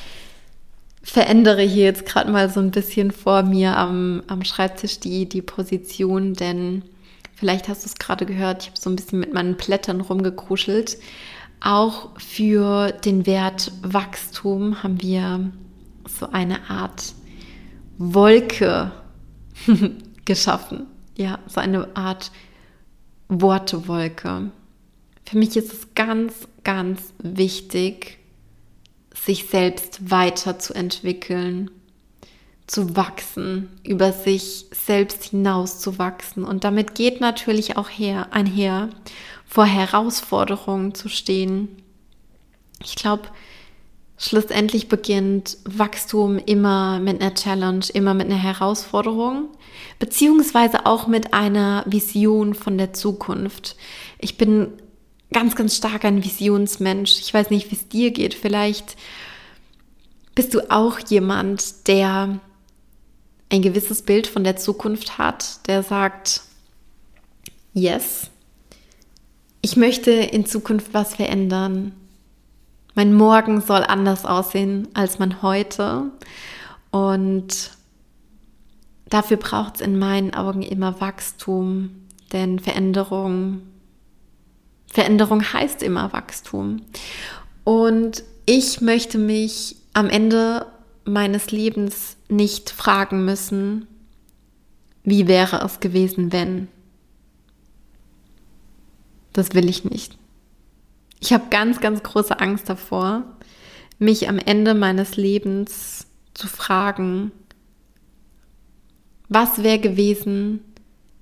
verändere 1.01 1.63
hier 1.63 1.85
jetzt 1.85 2.05
gerade 2.05 2.31
mal 2.31 2.49
so 2.49 2.59
ein 2.59 2.71
bisschen 2.71 3.11
vor 3.11 3.43
mir 3.43 3.75
am, 3.77 4.23
am 4.27 4.43
Schreibtisch 4.43 4.99
die, 4.99 5.27
die 5.27 5.41
Position, 5.41 6.33
denn 6.33 6.83
vielleicht 7.35 7.67
hast 7.67 7.83
du 7.83 7.87
es 7.87 7.95
gerade 7.95 8.25
gehört, 8.25 8.63
ich 8.63 8.69
habe 8.69 8.79
so 8.79 8.89
ein 8.89 8.95
bisschen 8.95 9.19
mit 9.19 9.33
meinen 9.33 9.55
Blättern 9.55 10.01
rumgekruschelt. 10.01 10.97
Auch 11.61 12.09
für 12.17 12.91
den 12.91 13.25
Wert 13.25 13.71
Wachstum 13.81 14.81
haben 14.83 15.01
wir 15.01 15.49
so 16.07 16.29
eine 16.29 16.69
Art 16.69 17.13
Wolke 17.97 18.91
geschaffen. 20.25 20.87
Ja, 21.19 21.37
so 21.47 21.59
eine 21.59 21.97
Art 21.97 22.31
Wortewolke. 23.27 24.51
Für 25.25 25.37
mich 25.37 25.57
ist 25.57 25.73
es 25.73 25.93
ganz, 25.93 26.47
ganz 26.63 27.13
wichtig, 27.17 28.19
sich 29.13 29.49
selbst 29.49 30.09
weiterzuentwickeln, 30.09 31.71
zu 32.67 32.95
wachsen, 32.95 33.67
über 33.83 34.13
sich 34.13 34.67
selbst 34.71 35.25
hinaus 35.25 35.81
zu 35.81 35.99
wachsen. 35.99 36.45
Und 36.45 36.63
damit 36.63 36.95
geht 36.95 37.19
natürlich 37.19 37.75
auch 37.75 37.89
her, 37.89 38.29
einher, 38.31 38.87
vor 39.45 39.65
Herausforderungen 39.65 40.95
zu 40.95 41.09
stehen. 41.09 41.83
Ich 42.81 42.95
glaube, 42.95 43.23
schlussendlich 44.19 44.89
beginnt 44.89 45.57
Wachstum 45.63 46.37
immer 46.37 46.99
mit 46.99 47.21
einer 47.21 47.33
Challenge, 47.33 47.85
immer 47.93 48.13
mit 48.13 48.27
einer 48.27 48.37
Herausforderung, 48.37 49.47
beziehungsweise 49.97 50.85
auch 50.85 51.07
mit 51.07 51.33
einer 51.33 51.85
Vision 51.87 52.53
von 52.53 52.77
der 52.77 52.93
Zukunft. 52.93 53.77
Ich 54.19 54.37
bin 54.37 54.73
ganz, 55.31 55.55
ganz 55.55 55.77
stark 55.77 56.03
ein 56.03 56.23
Visionsmensch. 56.23 57.19
Ich 57.19 57.33
weiß 57.33 57.49
nicht, 57.49 57.71
wie 57.71 57.75
es 57.75 57.87
dir 57.87 58.11
geht. 58.11 58.33
Vielleicht 58.33 58.97
bist 60.35 60.53
du 60.53 60.69
auch 60.69 60.99
jemand, 60.99 61.87
der 61.87 62.39
ein 63.49 63.61
gewisses 63.61 64.01
Bild 64.01 64.27
von 64.27 64.43
der 64.43 64.57
Zukunft 64.57 65.17
hat, 65.17 65.65
der 65.67 65.81
sagt, 65.81 66.41
yes, 67.73 68.29
ich 69.61 69.77
möchte 69.77 70.11
in 70.11 70.45
Zukunft 70.45 70.93
was 70.93 71.15
verändern. 71.15 71.93
Mein 72.99 73.13
Morgen 73.13 73.61
soll 73.61 73.85
anders 73.85 74.25
aussehen 74.25 74.89
als 74.93 75.19
mein 75.19 75.41
heute. 75.41 76.11
Und 76.91 77.71
dafür 79.07 79.37
braucht 79.37 79.75
es 79.75 79.81
in 79.81 79.97
meinen 79.97 80.33
Augen 80.33 80.63
immer 80.63 80.99
Wachstum, 80.99 81.91
denn 82.33 82.59
Veränderung 82.59 83.61
Veränderung 84.91 85.41
heißt 85.41 85.81
immer 85.81 86.11
Wachstum. 86.11 86.81
Und 87.63 88.25
ich 88.45 88.81
möchte 88.81 89.17
mich 89.17 89.77
am 89.93 90.09
Ende 90.09 90.65
meines 91.05 91.51
Lebens 91.51 92.17
nicht 92.27 92.69
fragen 92.69 93.23
müssen, 93.23 93.87
wie 95.03 95.25
wäre 95.25 95.63
es 95.63 95.79
gewesen, 95.79 96.33
wenn. 96.33 96.67
Das 99.31 99.53
will 99.53 99.69
ich 99.69 99.85
nicht. 99.85 100.18
Ich 101.19 101.33
habe 101.33 101.45
ganz, 101.49 101.81
ganz 101.81 102.01
große 102.03 102.39
Angst 102.39 102.69
davor, 102.69 103.23
mich 103.97 104.29
am 104.29 104.39
Ende 104.39 104.73
meines 104.73 105.17
Lebens 105.17 106.07
zu 106.33 106.47
fragen, 106.47 107.31
was 109.27 109.63
wäre 109.63 109.79
gewesen, 109.79 110.61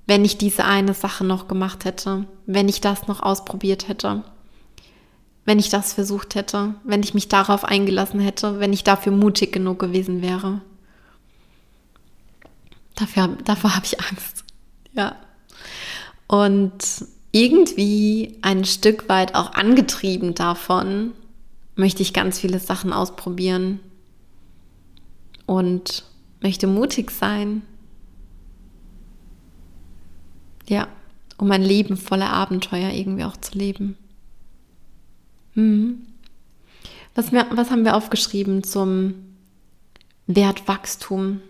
wenn 0.05 0.23
ich 0.23 0.37
diese 0.37 0.63
eine 0.63 0.93
Sache 0.93 1.25
noch 1.25 1.47
gemacht 1.47 1.83
hätte, 1.83 2.25
wenn 2.45 2.69
ich 2.69 2.79
das 2.79 3.07
noch 3.07 3.21
ausprobiert 3.21 3.89
hätte, 3.89 4.23
wenn 5.43 5.59
ich 5.59 5.69
das 5.69 5.93
versucht 5.93 6.35
hätte, 6.35 6.75
wenn 6.83 7.03
ich 7.03 7.13
mich 7.13 7.27
darauf 7.27 7.65
eingelassen 7.65 8.19
hätte, 8.19 8.59
wenn 8.59 8.73
ich 8.73 8.83
dafür 8.83 9.11
mutig 9.11 9.51
genug 9.51 9.79
gewesen 9.79 10.21
wäre. 10.21 10.61
Dafür, 12.95 13.29
davor 13.43 13.75
habe 13.75 13.85
ich 13.85 13.99
Angst. 13.99 14.43
Ja. 14.93 15.15
Und 16.27 17.07
irgendwie 17.31 18.37
ein 18.41 18.65
Stück 18.65 19.09
weit 19.09 19.35
auch 19.35 19.53
angetrieben 19.53 20.33
davon, 20.33 21.11
möchte 21.75 22.01
ich 22.01 22.13
ganz 22.13 22.39
viele 22.39 22.59
Sachen 22.59 22.93
ausprobieren 22.93 23.79
und 25.45 26.03
möchte 26.41 26.67
mutig 26.67 27.11
sein, 27.11 27.61
ja, 30.67 30.87
um 31.37 31.51
ein 31.51 31.61
Leben 31.61 31.97
voller 31.97 32.31
Abenteuer 32.31 32.91
irgendwie 32.91 33.23
auch 33.23 33.37
zu 33.37 33.57
leben. 33.57 33.97
Hm. 35.53 36.05
Was, 37.15 37.31
wir, 37.31 37.47
was 37.51 37.71
haben 37.71 37.85
wir 37.85 37.95
aufgeschrieben 37.95 38.63
zum 38.63 39.15
Wertwachstum? 40.27 41.41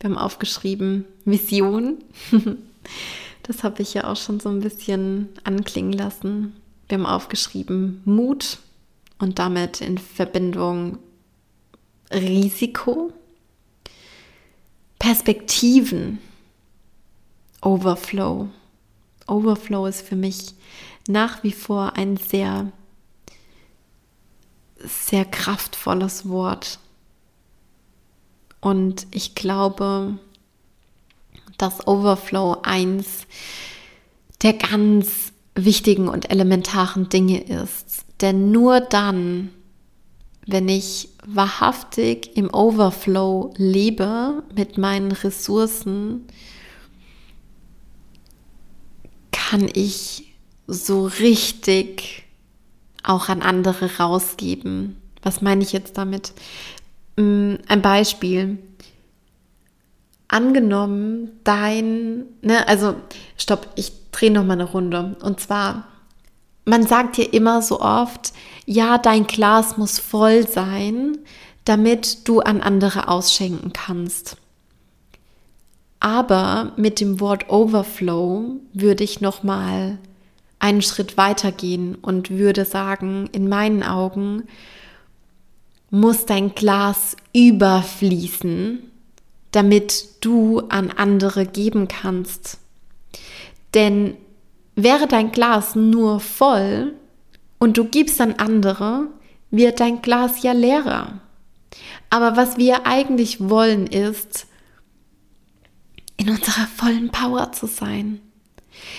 Wir 0.00 0.10
haben 0.10 0.18
aufgeschrieben 0.18 1.04
Vision. 1.24 1.98
Das 3.52 3.64
habe 3.64 3.82
ich 3.82 3.92
ja 3.92 4.10
auch 4.10 4.16
schon 4.16 4.40
so 4.40 4.48
ein 4.48 4.60
bisschen 4.60 5.28
anklingen 5.44 5.92
lassen. 5.92 6.56
Wir 6.88 6.96
haben 6.96 7.04
aufgeschrieben 7.04 8.00
Mut 8.06 8.56
und 9.18 9.38
damit 9.38 9.82
in 9.82 9.98
Verbindung 9.98 10.98
Risiko, 12.10 13.12
Perspektiven, 14.98 16.18
Overflow. 17.60 18.48
Overflow 19.26 19.84
ist 19.84 20.00
für 20.00 20.16
mich 20.16 20.54
nach 21.06 21.42
wie 21.42 21.52
vor 21.52 21.96
ein 21.96 22.16
sehr, 22.16 22.72
sehr 24.78 25.26
kraftvolles 25.26 26.26
Wort. 26.26 26.78
Und 28.62 29.06
ich 29.10 29.34
glaube, 29.34 30.18
dass 31.58 31.86
Overflow 31.86 32.58
eins 32.62 33.26
der 34.42 34.54
ganz 34.54 35.32
wichtigen 35.54 36.08
und 36.08 36.30
elementaren 36.30 37.08
Dinge 37.08 37.42
ist. 37.42 38.04
Denn 38.20 38.50
nur 38.50 38.80
dann, 38.80 39.50
wenn 40.46 40.68
ich 40.68 41.10
wahrhaftig 41.24 42.36
im 42.36 42.52
Overflow 42.52 43.52
lebe 43.56 44.42
mit 44.54 44.78
meinen 44.78 45.12
Ressourcen, 45.12 46.26
kann 49.30 49.68
ich 49.72 50.32
so 50.66 51.06
richtig 51.06 52.24
auch 53.02 53.28
an 53.28 53.42
andere 53.42 53.98
rausgeben. 53.98 54.96
Was 55.22 55.42
meine 55.42 55.62
ich 55.62 55.72
jetzt 55.72 55.98
damit? 55.98 56.32
Mm, 57.16 57.56
ein 57.68 57.82
Beispiel. 57.82 58.58
Angenommen, 60.32 61.30
dein, 61.44 62.24
ne, 62.40 62.66
also 62.66 62.94
stopp, 63.36 63.68
ich 63.76 63.92
drehe 64.12 64.30
noch 64.30 64.44
mal 64.44 64.54
eine 64.54 64.64
Runde. 64.64 65.14
Und 65.22 65.40
zwar, 65.40 65.88
man 66.64 66.86
sagt 66.86 67.18
ja 67.18 67.24
immer 67.24 67.60
so 67.60 67.80
oft, 67.82 68.32
ja, 68.64 68.96
dein 68.96 69.26
Glas 69.26 69.76
muss 69.76 69.98
voll 69.98 70.48
sein, 70.48 71.18
damit 71.66 72.26
du 72.26 72.40
an 72.40 72.62
andere 72.62 73.08
ausschenken 73.08 73.74
kannst. 73.74 74.38
Aber 76.00 76.72
mit 76.76 76.98
dem 76.98 77.20
Wort 77.20 77.50
Overflow 77.50 78.56
würde 78.72 79.04
ich 79.04 79.20
noch 79.20 79.42
mal 79.42 79.98
einen 80.58 80.80
Schritt 80.80 81.18
weitergehen 81.18 81.94
und 81.96 82.30
würde 82.30 82.64
sagen, 82.64 83.28
in 83.32 83.50
meinen 83.50 83.82
Augen 83.82 84.44
muss 85.90 86.24
dein 86.24 86.54
Glas 86.54 87.16
überfließen, 87.34 88.91
damit 89.52 90.24
du 90.24 90.60
an 90.68 90.90
andere 90.90 91.46
geben 91.46 91.88
kannst. 91.88 92.58
Denn 93.74 94.16
wäre 94.74 95.06
dein 95.06 95.32
Glas 95.32 95.74
nur 95.74 96.20
voll 96.20 96.94
und 97.58 97.76
du 97.76 97.84
gibst 97.84 98.20
an 98.20 98.34
andere, 98.34 99.08
wird 99.50 99.80
dein 99.80 100.02
Glas 100.02 100.42
ja 100.42 100.52
leerer. 100.52 101.20
Aber 102.10 102.36
was 102.36 102.58
wir 102.58 102.86
eigentlich 102.86 103.48
wollen, 103.48 103.86
ist, 103.86 104.46
in 106.16 106.28
unserer 106.28 106.66
vollen 106.66 107.10
Power 107.10 107.52
zu 107.52 107.66
sein 107.66 108.20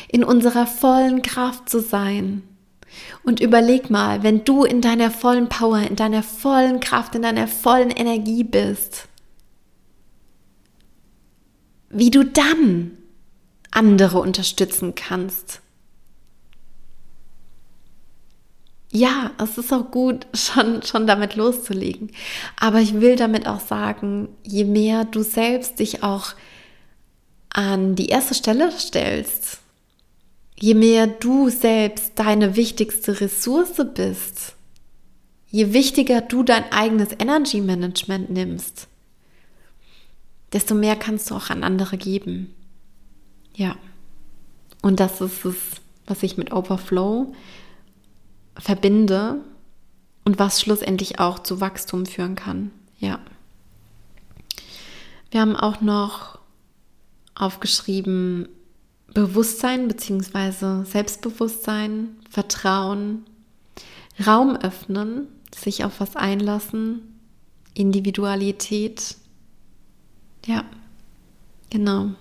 in 0.08 0.24
unserer 0.24 0.68
vollen 0.68 1.22
Kraft 1.22 1.70
zu 1.70 1.80
sein. 1.80 2.44
Und 3.24 3.40
überleg 3.40 3.90
mal, 3.90 4.22
wenn 4.24 4.44
du 4.44 4.64
in 4.64 4.82
deiner 4.82 5.10
vollen 5.10 5.50
Power, 5.50 5.80
in 5.80 5.96
deiner 5.96 6.24
vollen 6.24 6.80
Kraft, 6.80 7.16
in 7.16 7.24
deiner 7.24 7.48
vollen 7.48 7.90
Energie 7.90 8.44
bist, 8.44 9.08
wie 11.94 12.12
du 12.12 12.26
dann 12.26 12.98
andere 13.72 14.20
unterstützen 14.20 14.96
kannst. 14.96 15.62
Ja, 18.92 19.32
es 19.42 19.58
ist 19.58 19.74
auch 19.74 19.90
gut, 19.90 20.28
schon, 20.34 20.84
schon 20.84 21.08
damit 21.08 21.36
loszulegen. 21.36 22.12
Aber 22.60 22.80
ich 22.80 23.02
will 23.02 23.16
damit 23.16 23.48
auch 23.48 23.60
sagen, 23.60 24.30
je 24.44 24.66
mehr 24.66 25.06
du 25.06 25.24
selbst 25.24 25.80
dich 25.80 26.04
auch 26.04 26.34
an 27.50 27.96
die 27.96 28.08
erste 28.08 28.36
Stelle 28.36 28.72
stellst, 28.72 29.60
je 30.60 30.74
mehr 30.74 31.08
du 31.08 31.50
selbst 31.50 32.14
deine 32.16 32.56
wichtigste 32.56 33.20
Ressource 33.20 33.82
bist, 33.94 34.56
je 35.50 35.74
wichtiger 35.74 36.22
du 36.22 36.44
dein 36.44 36.72
eigenes 36.72 37.10
Energy 37.20 37.62
Management 37.62 38.32
nimmst, 38.32 38.88
desto 40.54 40.76
mehr 40.76 40.96
kannst 40.96 41.30
du 41.30 41.36
auch 41.36 41.50
an 41.50 41.64
andere 41.64 41.98
geben. 41.98 42.54
Ja. 43.56 43.76
Und 44.82 45.00
das 45.00 45.22
ist 45.22 45.46
es, 45.46 45.56
was 46.06 46.24
ich 46.24 46.38
mit 46.38 46.54
Overflow 46.54 47.34
verbinde 48.58 49.42
und 50.26 50.40
was 50.40 50.62
schlussendlich 50.62 51.20
auch 51.20 51.40
zu 51.40 51.60
Wachstum 51.60 52.06
führen 52.06 52.36
kann. 52.36 52.72
Ja. 53.00 53.20
Wir 55.32 55.42
haben 55.42 55.56
auch 55.56 55.82
noch 55.82 56.40
aufgeschrieben, 57.36 58.48
Bewusstsein 59.14 59.88
bzw. 59.88 60.86
Selbstbewusstsein, 60.86 62.18
Vertrauen, 62.30 63.26
Raum 64.26 64.56
öffnen, 64.56 65.28
sich 65.54 65.86
auf 65.86 66.00
was 66.00 66.16
einlassen, 66.16 67.20
Individualität. 67.74 69.16
Ja, 70.46 70.66
genau. 71.70 72.12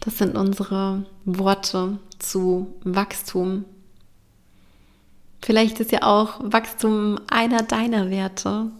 Das 0.00 0.18
sind 0.18 0.36
unsere 0.36 1.04
Worte 1.24 1.98
zu 2.18 2.74
Wachstum. 2.82 3.64
Vielleicht 5.42 5.80
ist 5.80 5.92
ja 5.92 6.02
auch 6.02 6.40
Wachstum 6.40 7.20
einer 7.28 7.62
deiner 7.62 8.10
Werte. 8.10 8.70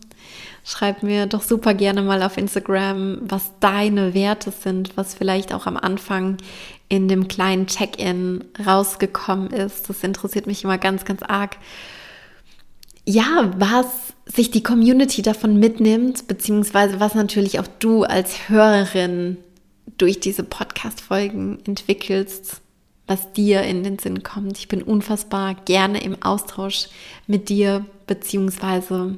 Schreib 0.65 1.03
mir 1.03 1.27
doch 1.27 1.43
super 1.43 1.73
gerne 1.73 2.03
mal 2.03 2.23
auf 2.23 2.37
Instagram, 2.37 3.19
was 3.23 3.53
deine 3.61 4.13
Werte 4.13 4.51
sind, 4.51 4.97
was 4.97 5.15
vielleicht 5.15 5.55
auch 5.55 5.67
am 5.67 5.77
Anfang 5.77 6.37
in 6.89 7.09
dem 7.09 7.29
kleinen 7.29 7.67
Check-in 7.67 8.45
rausgekommen 8.67 9.51
ist. 9.51 9.89
Das 9.89 10.03
interessiert 10.03 10.47
mich 10.47 10.65
immer 10.65 10.79
ganz, 10.79 11.05
ganz 11.05 11.23
arg. 11.23 11.57
Ja, 13.11 13.51
was 13.57 13.87
sich 14.27 14.51
die 14.51 14.63
Community 14.63 15.23
davon 15.23 15.59
mitnimmt, 15.59 16.29
beziehungsweise 16.29 17.01
was 17.01 17.15
natürlich 17.15 17.59
auch 17.59 17.67
du 17.79 18.03
als 18.03 18.51
Hörerin 18.51 19.39
durch 19.97 20.21
diese 20.21 20.43
Podcast-Folgen 20.43 21.59
entwickelst, 21.65 22.61
was 23.07 23.33
dir 23.33 23.63
in 23.63 23.83
den 23.83 23.99
Sinn 23.99 24.23
kommt. 24.23 24.59
Ich 24.59 24.69
bin 24.69 24.83
unfassbar 24.83 25.55
gerne 25.65 26.03
im 26.03 26.23
Austausch 26.23 26.89
mit 27.27 27.49
dir, 27.49 27.87
beziehungsweise 28.07 29.17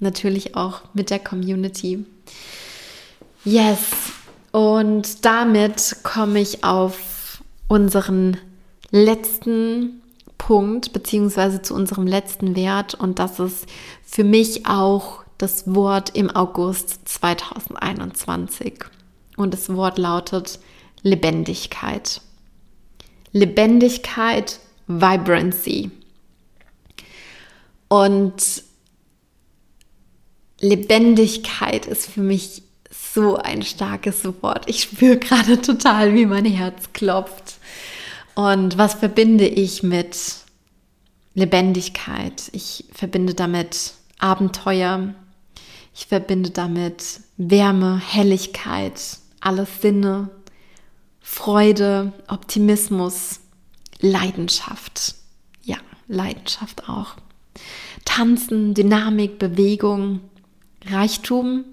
natürlich 0.00 0.56
auch 0.56 0.80
mit 0.92 1.10
der 1.10 1.20
Community. 1.20 2.04
Yes, 3.44 3.78
und 4.50 5.24
damit 5.24 5.98
komme 6.02 6.40
ich 6.40 6.64
auf 6.64 7.40
unseren 7.68 8.36
letzten 8.90 10.01
Punkt, 10.46 10.92
beziehungsweise 10.92 11.62
zu 11.62 11.72
unserem 11.72 12.04
letzten 12.04 12.56
Wert. 12.56 12.94
Und 12.94 13.20
das 13.20 13.38
ist 13.38 13.66
für 14.02 14.24
mich 14.24 14.66
auch 14.66 15.22
das 15.38 15.72
Wort 15.72 16.16
im 16.16 16.30
August 16.30 17.08
2021. 17.08 18.84
Und 19.36 19.54
das 19.54 19.72
Wort 19.72 19.98
lautet 19.98 20.58
Lebendigkeit. 21.02 22.20
Lebendigkeit, 23.30 24.58
Vibrancy. 24.88 25.92
Und 27.86 28.64
Lebendigkeit 30.58 31.86
ist 31.86 32.06
für 32.06 32.20
mich 32.20 32.64
so 32.90 33.36
ein 33.36 33.62
starkes 33.62 34.24
Wort. 34.42 34.68
Ich 34.68 34.82
spüre 34.82 35.18
gerade 35.18 35.60
total, 35.60 36.14
wie 36.14 36.26
mein 36.26 36.46
Herz 36.46 36.92
klopft. 36.92 37.58
Und 38.34 38.78
was 38.78 38.94
verbinde 38.94 39.46
ich 39.46 39.82
mit 39.82 40.16
Lebendigkeit? 41.34 42.50
Ich 42.52 42.84
verbinde 42.92 43.34
damit 43.34 43.94
Abenteuer. 44.18 45.14
Ich 45.94 46.06
verbinde 46.06 46.50
damit 46.50 47.20
Wärme, 47.36 47.98
Helligkeit, 47.98 49.18
alles 49.40 49.68
Sinne, 49.82 50.30
Freude, 51.20 52.12
Optimismus, 52.28 53.40
Leidenschaft. 54.00 55.14
Ja, 55.62 55.76
Leidenschaft 56.08 56.88
auch. 56.88 57.16
Tanzen, 58.04 58.72
Dynamik, 58.72 59.38
Bewegung, 59.38 60.20
Reichtum, 60.86 61.64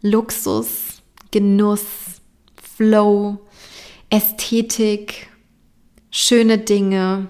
Luxus, 0.00 1.02
Genuss, 1.30 1.84
Flow, 2.76 3.38
Ästhetik, 4.10 5.27
schöne 6.10 6.58
Dinge, 6.58 7.28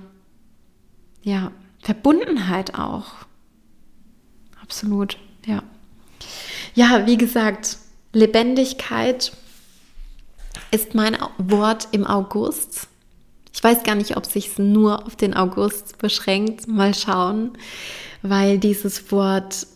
ja, 1.23 1.53
Verbundenheit 1.81 2.79
auch. 2.79 3.07
Absolut, 4.63 5.19
ja. 5.47 5.63
Ja, 6.75 7.07
wie 7.07 7.17
gesagt, 7.17 7.79
Lebendigkeit 8.13 9.33
ist 10.71 10.95
mein 10.95 11.17
Wort 11.39 11.89
im 11.93 12.07
August. 12.07 12.89
Ich 13.53 13.65
weiß 13.65 13.83
gar 13.83 13.95
nicht, 13.95 14.17
ob 14.17 14.27
sich 14.27 14.59
nur 14.59 15.07
auf 15.07 15.17
den 15.17 15.35
August 15.35 15.99
beschränkt. 15.99 16.69
Mal 16.69 16.95
schauen, 16.95 17.53
weil 18.23 18.59
dieses 18.59 19.11
Wort 19.11 19.67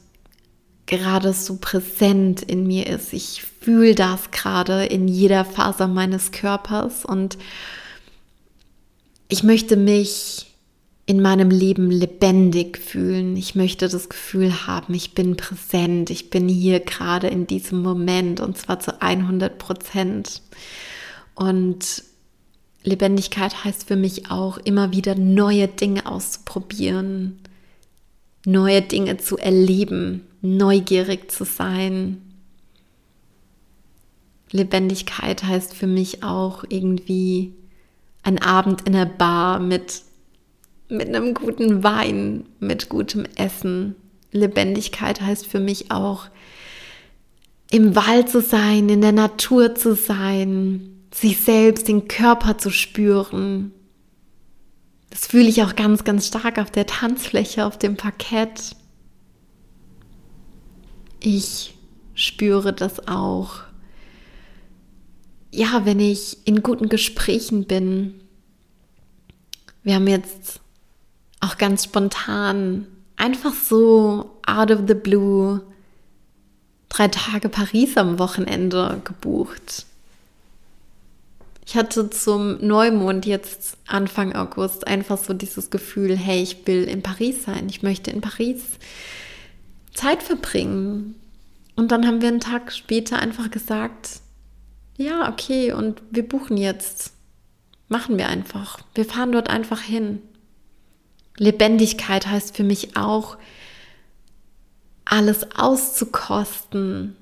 gerade 0.87 1.33
so 1.33 1.57
präsent 1.57 2.43
in 2.43 2.67
mir 2.67 2.87
ist. 2.87 3.12
Ich 3.12 3.43
fühle 3.43 3.95
das 3.95 4.31
gerade 4.31 4.85
in 4.85 5.09
jeder 5.09 5.45
Faser 5.45 5.88
meines 5.88 6.33
Körpers 6.33 7.05
und 7.05 7.38
ich 9.33 9.42
möchte 9.42 9.79
mich 9.79 10.45
in 11.07 11.23
meinem 11.23 11.49
Leben 11.49 11.90
lebendig 11.90 12.77
fühlen. 12.77 13.35
Ich 13.38 13.55
möchte 13.55 13.88
das 13.88 14.11
Gefühl 14.11 14.66
haben, 14.66 14.92
ich 14.92 15.14
bin 15.14 15.38
präsent, 15.38 16.11
ich 16.11 16.29
bin 16.29 16.51
hier 16.51 16.81
gerade 16.81 17.29
in 17.29 17.47
diesem 17.47 17.81
Moment 17.81 18.40
und 18.40 18.59
zwar 18.59 18.79
zu 18.79 19.01
100 19.01 19.57
Prozent. 19.57 20.42
Und 21.35 22.05
Lebendigkeit 22.83 23.64
heißt 23.64 23.88
für 23.88 23.97
mich 23.97 24.31
auch 24.31 24.59
immer 24.59 24.92
wieder 24.92 25.14
neue 25.14 25.66
Dinge 25.66 26.05
auszuprobieren, 26.05 27.38
neue 28.45 28.83
Dinge 28.83 29.16
zu 29.16 29.38
erleben, 29.38 30.27
neugierig 30.42 31.31
zu 31.31 31.47
sein. 31.47 32.21
Lebendigkeit 34.51 35.42
heißt 35.42 35.73
für 35.73 35.87
mich 35.87 36.23
auch 36.23 36.64
irgendwie 36.68 37.55
ein 38.23 38.41
Abend 38.41 38.83
in 38.83 38.93
der 38.93 39.07
Bar 39.07 39.59
mit, 39.59 40.03
mit 40.89 41.09
einem 41.09 41.35
guten 41.35 41.83
Wein, 41.83 42.47
mit 42.61 42.89
gutem 42.89 43.25
Essen. 43.37 43.97
Lebendigkeit 44.31 45.21
heißt 45.21 45.47
für 45.47 45.61
mich 45.61 45.91
auch 45.91 46.29
im 47.71 47.97
Wald 47.97 48.29
zu 48.29 48.41
sein, 48.41 48.89
in 48.89 49.01
der 49.01 49.13
Natur 49.13 49.75
zu 49.75 49.95
sein, 49.95 51.07
sich 51.13 51.41
selbst, 51.41 51.89
den 51.89 52.07
Körper 52.09 52.59
zu 52.59 52.71
spüren. 52.71 53.73
Das 55.11 55.27
fühle 55.27 55.49
ich 55.49 55.63
auch 55.63 55.77
ganz, 55.77 56.05
ganz 56.05 56.27
stark 56.27 56.59
auf 56.59 56.71
der 56.71 56.87
Tanzfläche, 56.87 57.67
auf 57.67 57.79
dem 57.79 57.97
Parkett. 57.97 58.77
Ich 61.21 61.75
spüre 62.15 62.73
das 62.73 63.09
auch. 63.09 63.61
Ja, 65.55 65.85
wenn 65.85 66.01
ich 66.01 66.38
in 66.47 66.62
guten 66.62 66.88
Gesprächen 66.88 67.67
bin, 67.67 68.21
wir 69.83 69.97
haben 69.97 70.07
jetzt 70.07 70.61
auch 71.41 71.59
ganz 71.59 71.85
spontan, 71.85 72.87
einfach 73.17 73.53
so 73.53 74.38
out 74.47 74.71
of 74.71 74.81
the 74.88 74.95
blue, 74.95 75.61
drei 76.88 77.09
Tage 77.09 77.51
Paris 77.51 77.99
am 77.99 78.19
Wochenende 78.19 79.03
gebucht. 79.05 79.85
Ich 81.67 81.77
hatte 81.77 82.09
zum 82.09 82.65
Neumond 82.67 83.27
jetzt 83.27 83.77
Anfang 83.87 84.35
August 84.35 84.87
einfach 84.87 85.19
so 85.19 85.35
dieses 85.35 85.69
Gefühl, 85.69 86.17
hey, 86.17 86.43
ich 86.43 86.67
will 86.67 86.85
in 86.85 87.03
Paris 87.03 87.45
sein, 87.45 87.69
ich 87.69 87.83
möchte 87.83 88.11
in 88.11 88.23
Paris 88.23 88.62
Zeit 89.93 90.23
verbringen. 90.23 91.15
Und 91.77 91.93
dann 91.93 92.07
haben 92.07 92.23
wir 92.23 92.29
einen 92.29 92.41
Tag 92.41 92.73
später 92.73 93.19
einfach 93.19 93.51
gesagt, 93.51 94.22
ja, 95.05 95.31
okay, 95.31 95.73
und 95.73 96.03
wir 96.11 96.27
buchen 96.27 96.57
jetzt. 96.57 97.12
Machen 97.88 98.17
wir 98.17 98.29
einfach. 98.29 98.81
Wir 98.95 99.05
fahren 99.05 99.33
dort 99.33 99.51
einfach 99.51 99.81
hin. 99.81 100.21
Lebendigkeit 101.37 102.27
heißt 102.27 102.57
für 102.57 102.65
mich 102.65 102.97
auch, 102.97 103.37
alles 105.05 105.47
auszukosten, 105.57 107.17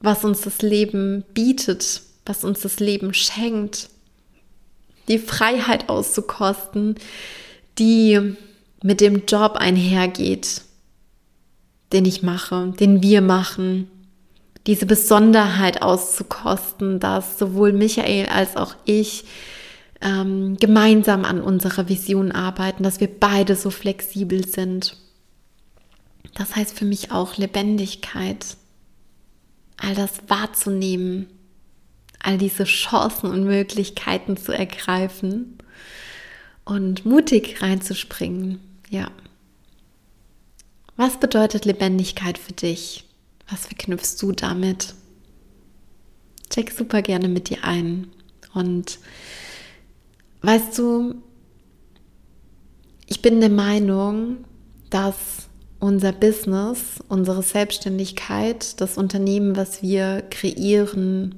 was 0.00 0.24
uns 0.24 0.42
das 0.42 0.62
Leben 0.62 1.24
bietet, 1.34 2.02
was 2.24 2.44
uns 2.44 2.60
das 2.60 2.80
Leben 2.80 3.12
schenkt. 3.12 3.90
Die 5.08 5.18
Freiheit 5.18 5.88
auszukosten, 5.88 6.96
die 7.78 8.36
mit 8.82 9.00
dem 9.00 9.24
Job 9.26 9.56
einhergeht, 9.56 10.62
den 11.92 12.04
ich 12.04 12.22
mache, 12.22 12.72
den 12.78 13.02
wir 13.02 13.20
machen. 13.20 13.90
Diese 14.66 14.86
Besonderheit 14.86 15.82
auszukosten, 15.82 16.98
dass 16.98 17.38
sowohl 17.38 17.72
Michael 17.72 18.26
als 18.26 18.56
auch 18.56 18.74
ich 18.84 19.24
ähm, 20.00 20.56
gemeinsam 20.58 21.24
an 21.24 21.40
unserer 21.40 21.88
Vision 21.88 22.32
arbeiten, 22.32 22.82
dass 22.82 23.00
wir 23.00 23.08
beide 23.08 23.54
so 23.56 23.70
flexibel 23.70 24.46
sind. 24.46 24.96
Das 26.34 26.54
heißt 26.54 26.78
für 26.78 26.84
mich 26.84 27.12
auch 27.12 27.36
Lebendigkeit, 27.36 28.56
all 29.78 29.94
das 29.94 30.10
wahrzunehmen, 30.28 31.28
all 32.20 32.38
diese 32.38 32.64
Chancen 32.64 33.30
und 33.30 33.44
Möglichkeiten 33.44 34.36
zu 34.36 34.52
ergreifen 34.52 35.58
und 36.64 37.06
mutig 37.06 37.62
reinzuspringen. 37.62 38.60
Ja. 38.90 39.10
Was 40.96 41.18
bedeutet 41.20 41.64
Lebendigkeit 41.64 42.36
für 42.36 42.52
dich? 42.52 43.05
Was 43.48 43.66
verknüpfst 43.66 44.16
du 44.20 44.32
damit? 44.32 44.94
Check 46.50 46.70
super 46.70 47.02
gerne 47.02 47.28
mit 47.28 47.48
dir 47.50 47.64
ein. 47.64 48.08
Und 48.54 48.98
weißt 50.42 50.76
du, 50.78 51.16
ich 53.06 53.22
bin 53.22 53.40
der 53.40 53.50
Meinung, 53.50 54.38
dass 54.90 55.48
unser 55.78 56.12
Business, 56.12 57.00
unsere 57.08 57.42
Selbstständigkeit, 57.42 58.80
das 58.80 58.96
Unternehmen, 58.96 59.56
was 59.56 59.82
wir 59.82 60.22
kreieren, 60.30 61.34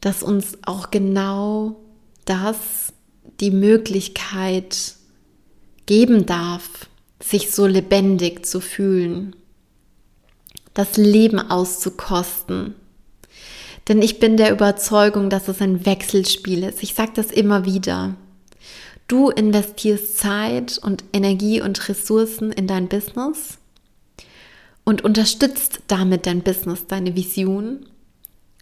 dass 0.00 0.22
uns 0.22 0.58
auch 0.64 0.90
genau 0.90 1.76
das 2.24 2.92
die 3.40 3.50
Möglichkeit 3.50 4.94
geben 5.86 6.26
darf, 6.26 6.88
sich 7.22 7.50
so 7.50 7.66
lebendig 7.66 8.44
zu 8.44 8.60
fühlen, 8.60 9.34
das 10.74 10.96
Leben 10.96 11.38
auszukosten. 11.38 12.74
Denn 13.88 14.00
ich 14.00 14.20
bin 14.20 14.36
der 14.36 14.52
Überzeugung, 14.52 15.28
dass 15.28 15.48
es 15.48 15.60
ein 15.60 15.84
Wechselspiel 15.84 16.62
ist. 16.62 16.82
Ich 16.82 16.94
sage 16.94 17.12
das 17.14 17.30
immer 17.30 17.64
wieder. 17.64 18.14
Du 19.08 19.28
investierst 19.28 20.18
Zeit 20.18 20.78
und 20.78 21.04
Energie 21.12 21.60
und 21.60 21.88
Ressourcen 21.88 22.52
in 22.52 22.66
dein 22.66 22.88
Business 22.88 23.58
und 24.84 25.02
unterstützt 25.02 25.80
damit 25.88 26.26
dein 26.26 26.42
Business, 26.42 26.86
deine 26.86 27.14
Vision. 27.16 27.86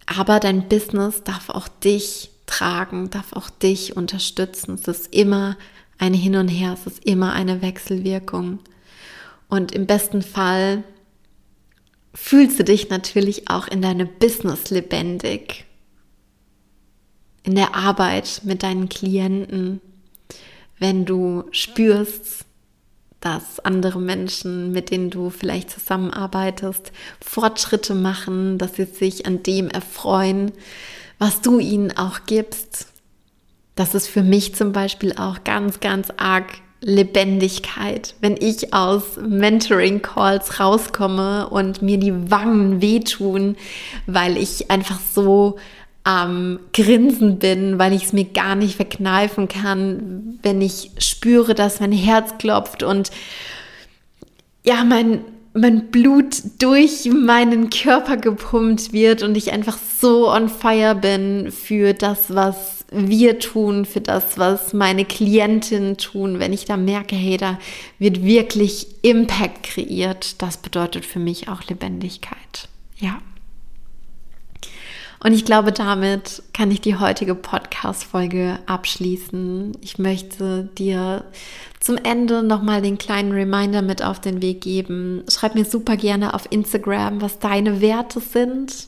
Aber 0.07 0.39
dein 0.39 0.67
Business 0.67 1.23
darf 1.23 1.49
auch 1.49 1.67
dich 1.67 2.31
tragen, 2.47 3.09
darf 3.11 3.33
auch 3.33 3.49
dich 3.49 3.95
unterstützen. 3.95 4.75
Es 4.75 4.87
ist 4.87 5.15
immer 5.15 5.55
ein 5.99 6.13
Hin 6.13 6.35
und 6.35 6.47
Her, 6.47 6.73
es 6.73 6.91
ist 6.91 7.05
immer 7.05 7.33
eine 7.33 7.61
Wechselwirkung. 7.61 8.59
Und 9.47 9.71
im 9.71 9.85
besten 9.85 10.21
Fall 10.21 10.83
fühlst 12.13 12.59
du 12.59 12.63
dich 12.63 12.89
natürlich 12.89 13.49
auch 13.49 13.67
in 13.67 13.81
deinem 13.81 14.09
Business 14.19 14.69
lebendig, 14.69 15.65
in 17.43 17.55
der 17.55 17.75
Arbeit 17.75 18.41
mit 18.43 18.63
deinen 18.63 18.89
Klienten, 18.89 19.81
wenn 20.77 21.05
du 21.05 21.45
spürst, 21.51 22.45
dass 23.19 23.59
andere 23.59 23.99
Menschen, 23.99 24.71
mit 24.71 24.89
denen 24.89 25.11
du 25.11 25.29
vielleicht 25.29 25.69
zusammenarbeitest, 25.69 26.91
Fortschritte 27.23 27.93
machen, 27.93 28.57
dass 28.57 28.75
sie 28.75 28.85
sich 28.85 29.27
an 29.27 29.43
dem 29.43 29.69
erfreuen, 29.69 30.51
was 31.19 31.41
du 31.41 31.59
ihnen 31.59 31.95
auch 31.95 32.21
gibst. 32.25 32.87
Das 33.75 33.93
ist 33.93 34.07
für 34.07 34.23
mich 34.23 34.55
zum 34.55 34.71
Beispiel 34.71 35.13
auch 35.13 35.43
ganz, 35.43 35.79
ganz 35.79 36.09
arg 36.17 36.51
Lebendigkeit, 36.81 38.15
wenn 38.21 38.35
ich 38.37 38.73
aus 38.73 39.17
Mentoring-Calls 39.17 40.59
rauskomme 40.59 41.47
und 41.49 41.81
mir 41.83 41.99
die 41.99 42.31
Wangen 42.31 42.81
wehtun, 42.81 43.55
weil 44.07 44.35
ich 44.35 44.71
einfach 44.71 44.99
so 45.13 45.57
am 46.03 46.59
Grinsen 46.73 47.37
bin, 47.37 47.77
weil 47.77 47.93
ich 47.93 48.05
es 48.05 48.13
mir 48.13 48.25
gar 48.25 48.55
nicht 48.55 48.75
verkneifen 48.75 49.47
kann, 49.47 50.39
wenn 50.41 50.59
ich 50.61 50.89
spüre, 50.97 51.53
dass 51.53 51.79
mein 51.79 51.91
Herz 51.91 52.39
klopft 52.39 52.81
und 52.81 53.11
ja, 54.63 54.83
mein, 54.83 55.21
mein 55.53 55.91
Blut 55.91 56.37
durch 56.59 57.05
meinen 57.05 57.69
Körper 57.69 58.17
gepumpt 58.17 58.91
wird 58.91 59.21
und 59.21 59.37
ich 59.37 59.51
einfach 59.51 59.77
so 59.77 60.31
on 60.31 60.49
fire 60.49 60.95
bin 60.95 61.51
für 61.51 61.93
das, 61.93 62.33
was 62.33 62.80
wir 62.91 63.39
tun, 63.39 63.85
für 63.85 64.01
das, 64.01 64.37
was 64.37 64.73
meine 64.73 65.05
Klientinnen 65.05 65.97
tun, 65.97 66.39
wenn 66.39 66.51
ich 66.51 66.65
da 66.65 66.75
merke, 66.75 67.15
hey, 67.15 67.37
da 67.37 67.57
wird 67.99 68.21
wirklich 68.21 68.87
Impact 69.01 69.63
kreiert, 69.63 70.41
das 70.41 70.57
bedeutet 70.57 71.05
für 71.05 71.19
mich 71.19 71.47
auch 71.47 71.63
Lebendigkeit. 71.63 72.67
Ja. 72.97 73.19
Und 75.23 75.33
ich 75.33 75.45
glaube, 75.45 75.71
damit 75.71 76.41
kann 76.51 76.71
ich 76.71 76.81
die 76.81 76.97
heutige 76.97 77.35
Podcast-Folge 77.35 78.59
abschließen. 78.65 79.77
Ich 79.81 79.99
möchte 79.99 80.67
dir 80.77 81.23
zum 81.79 81.97
Ende 81.97 82.43
nochmal 82.43 82.81
den 82.81 82.97
kleinen 82.97 83.31
Reminder 83.31 83.83
mit 83.83 84.03
auf 84.03 84.19
den 84.19 84.41
Weg 84.41 84.61
geben. 84.61 85.23
Schreib 85.29 85.53
mir 85.53 85.65
super 85.65 85.95
gerne 85.95 86.33
auf 86.33 86.47
Instagram, 86.49 87.21
was 87.21 87.39
deine 87.39 87.81
Werte 87.81 88.19
sind. 88.19 88.87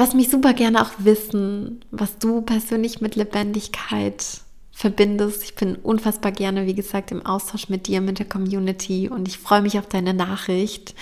Lass 0.00 0.14
mich 0.14 0.30
super 0.30 0.54
gerne 0.54 0.80
auch 0.80 0.92
wissen, 1.00 1.84
was 1.90 2.16
du 2.16 2.40
persönlich 2.40 3.02
mit 3.02 3.16
Lebendigkeit 3.16 4.24
verbindest. 4.72 5.44
Ich 5.44 5.54
bin 5.56 5.76
unfassbar 5.76 6.32
gerne, 6.32 6.64
wie 6.64 6.74
gesagt, 6.74 7.10
im 7.10 7.26
Austausch 7.26 7.68
mit 7.68 7.86
dir, 7.86 8.00
mit 8.00 8.18
der 8.18 8.24
Community 8.24 9.10
und 9.10 9.28
ich 9.28 9.36
freue 9.36 9.60
mich 9.60 9.78
auf 9.78 9.88
deine 9.88 10.14
Nachricht. 10.14 10.94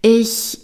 Ich 0.00 0.58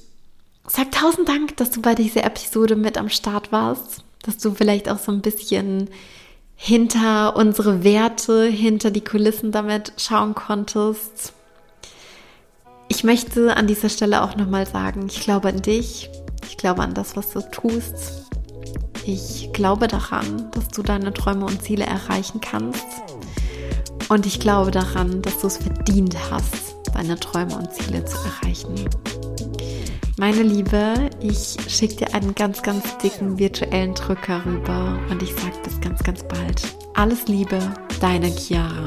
Sag 0.66 0.92
tausend 0.92 1.28
Dank, 1.28 1.58
dass 1.58 1.70
du 1.70 1.82
bei 1.82 1.94
dieser 1.94 2.24
Episode 2.24 2.74
mit 2.74 2.96
am 2.96 3.10
Start 3.10 3.52
warst, 3.52 4.02
dass 4.22 4.38
du 4.38 4.54
vielleicht 4.54 4.88
auch 4.88 4.98
so 4.98 5.12
ein 5.12 5.20
bisschen 5.20 5.90
hinter 6.56 7.36
unsere 7.36 7.84
Werte, 7.84 8.46
hinter 8.46 8.90
die 8.90 9.04
Kulissen 9.04 9.52
damit 9.52 9.92
schauen 9.98 10.34
konntest. 10.34 11.34
Ich 12.88 13.04
möchte 13.04 13.54
an 13.58 13.66
dieser 13.66 13.90
Stelle 13.90 14.22
auch 14.22 14.36
nochmal 14.36 14.66
sagen, 14.66 15.06
ich 15.06 15.20
glaube 15.20 15.48
an 15.48 15.60
dich, 15.60 16.08
ich 16.46 16.56
glaube 16.56 16.82
an 16.82 16.94
das, 16.94 17.16
was 17.16 17.30
du 17.30 17.40
tust. 17.40 18.30
Ich 19.04 19.50
glaube 19.52 19.88
daran, 19.88 20.50
dass 20.52 20.68
du 20.68 20.82
deine 20.82 21.12
Träume 21.12 21.46
und 21.46 21.62
Ziele 21.62 21.84
erreichen 21.84 22.40
kannst. 22.40 22.86
Und 24.08 24.26
ich 24.26 24.40
glaube 24.40 24.70
daran, 24.70 25.22
dass 25.22 25.38
du 25.40 25.46
es 25.46 25.56
verdient 25.56 26.16
hast, 26.30 26.76
deine 26.94 27.18
Träume 27.18 27.56
und 27.56 27.72
Ziele 27.72 28.04
zu 28.04 28.16
erreichen. 28.18 28.88
Meine 30.18 30.42
Liebe, 30.42 31.10
ich 31.20 31.56
schicke 31.68 31.96
dir 31.96 32.14
einen 32.14 32.34
ganz, 32.34 32.62
ganz 32.62 32.96
dicken 32.98 33.38
virtuellen 33.38 33.94
Drücker 33.94 34.44
rüber 34.44 34.98
und 35.10 35.22
ich 35.22 35.34
sage 35.34 35.56
bis 35.64 35.80
ganz, 35.80 36.02
ganz 36.02 36.22
bald. 36.24 36.62
Alles 36.94 37.26
Liebe, 37.26 37.58
deine 38.00 38.28
Chiara. 38.28 38.86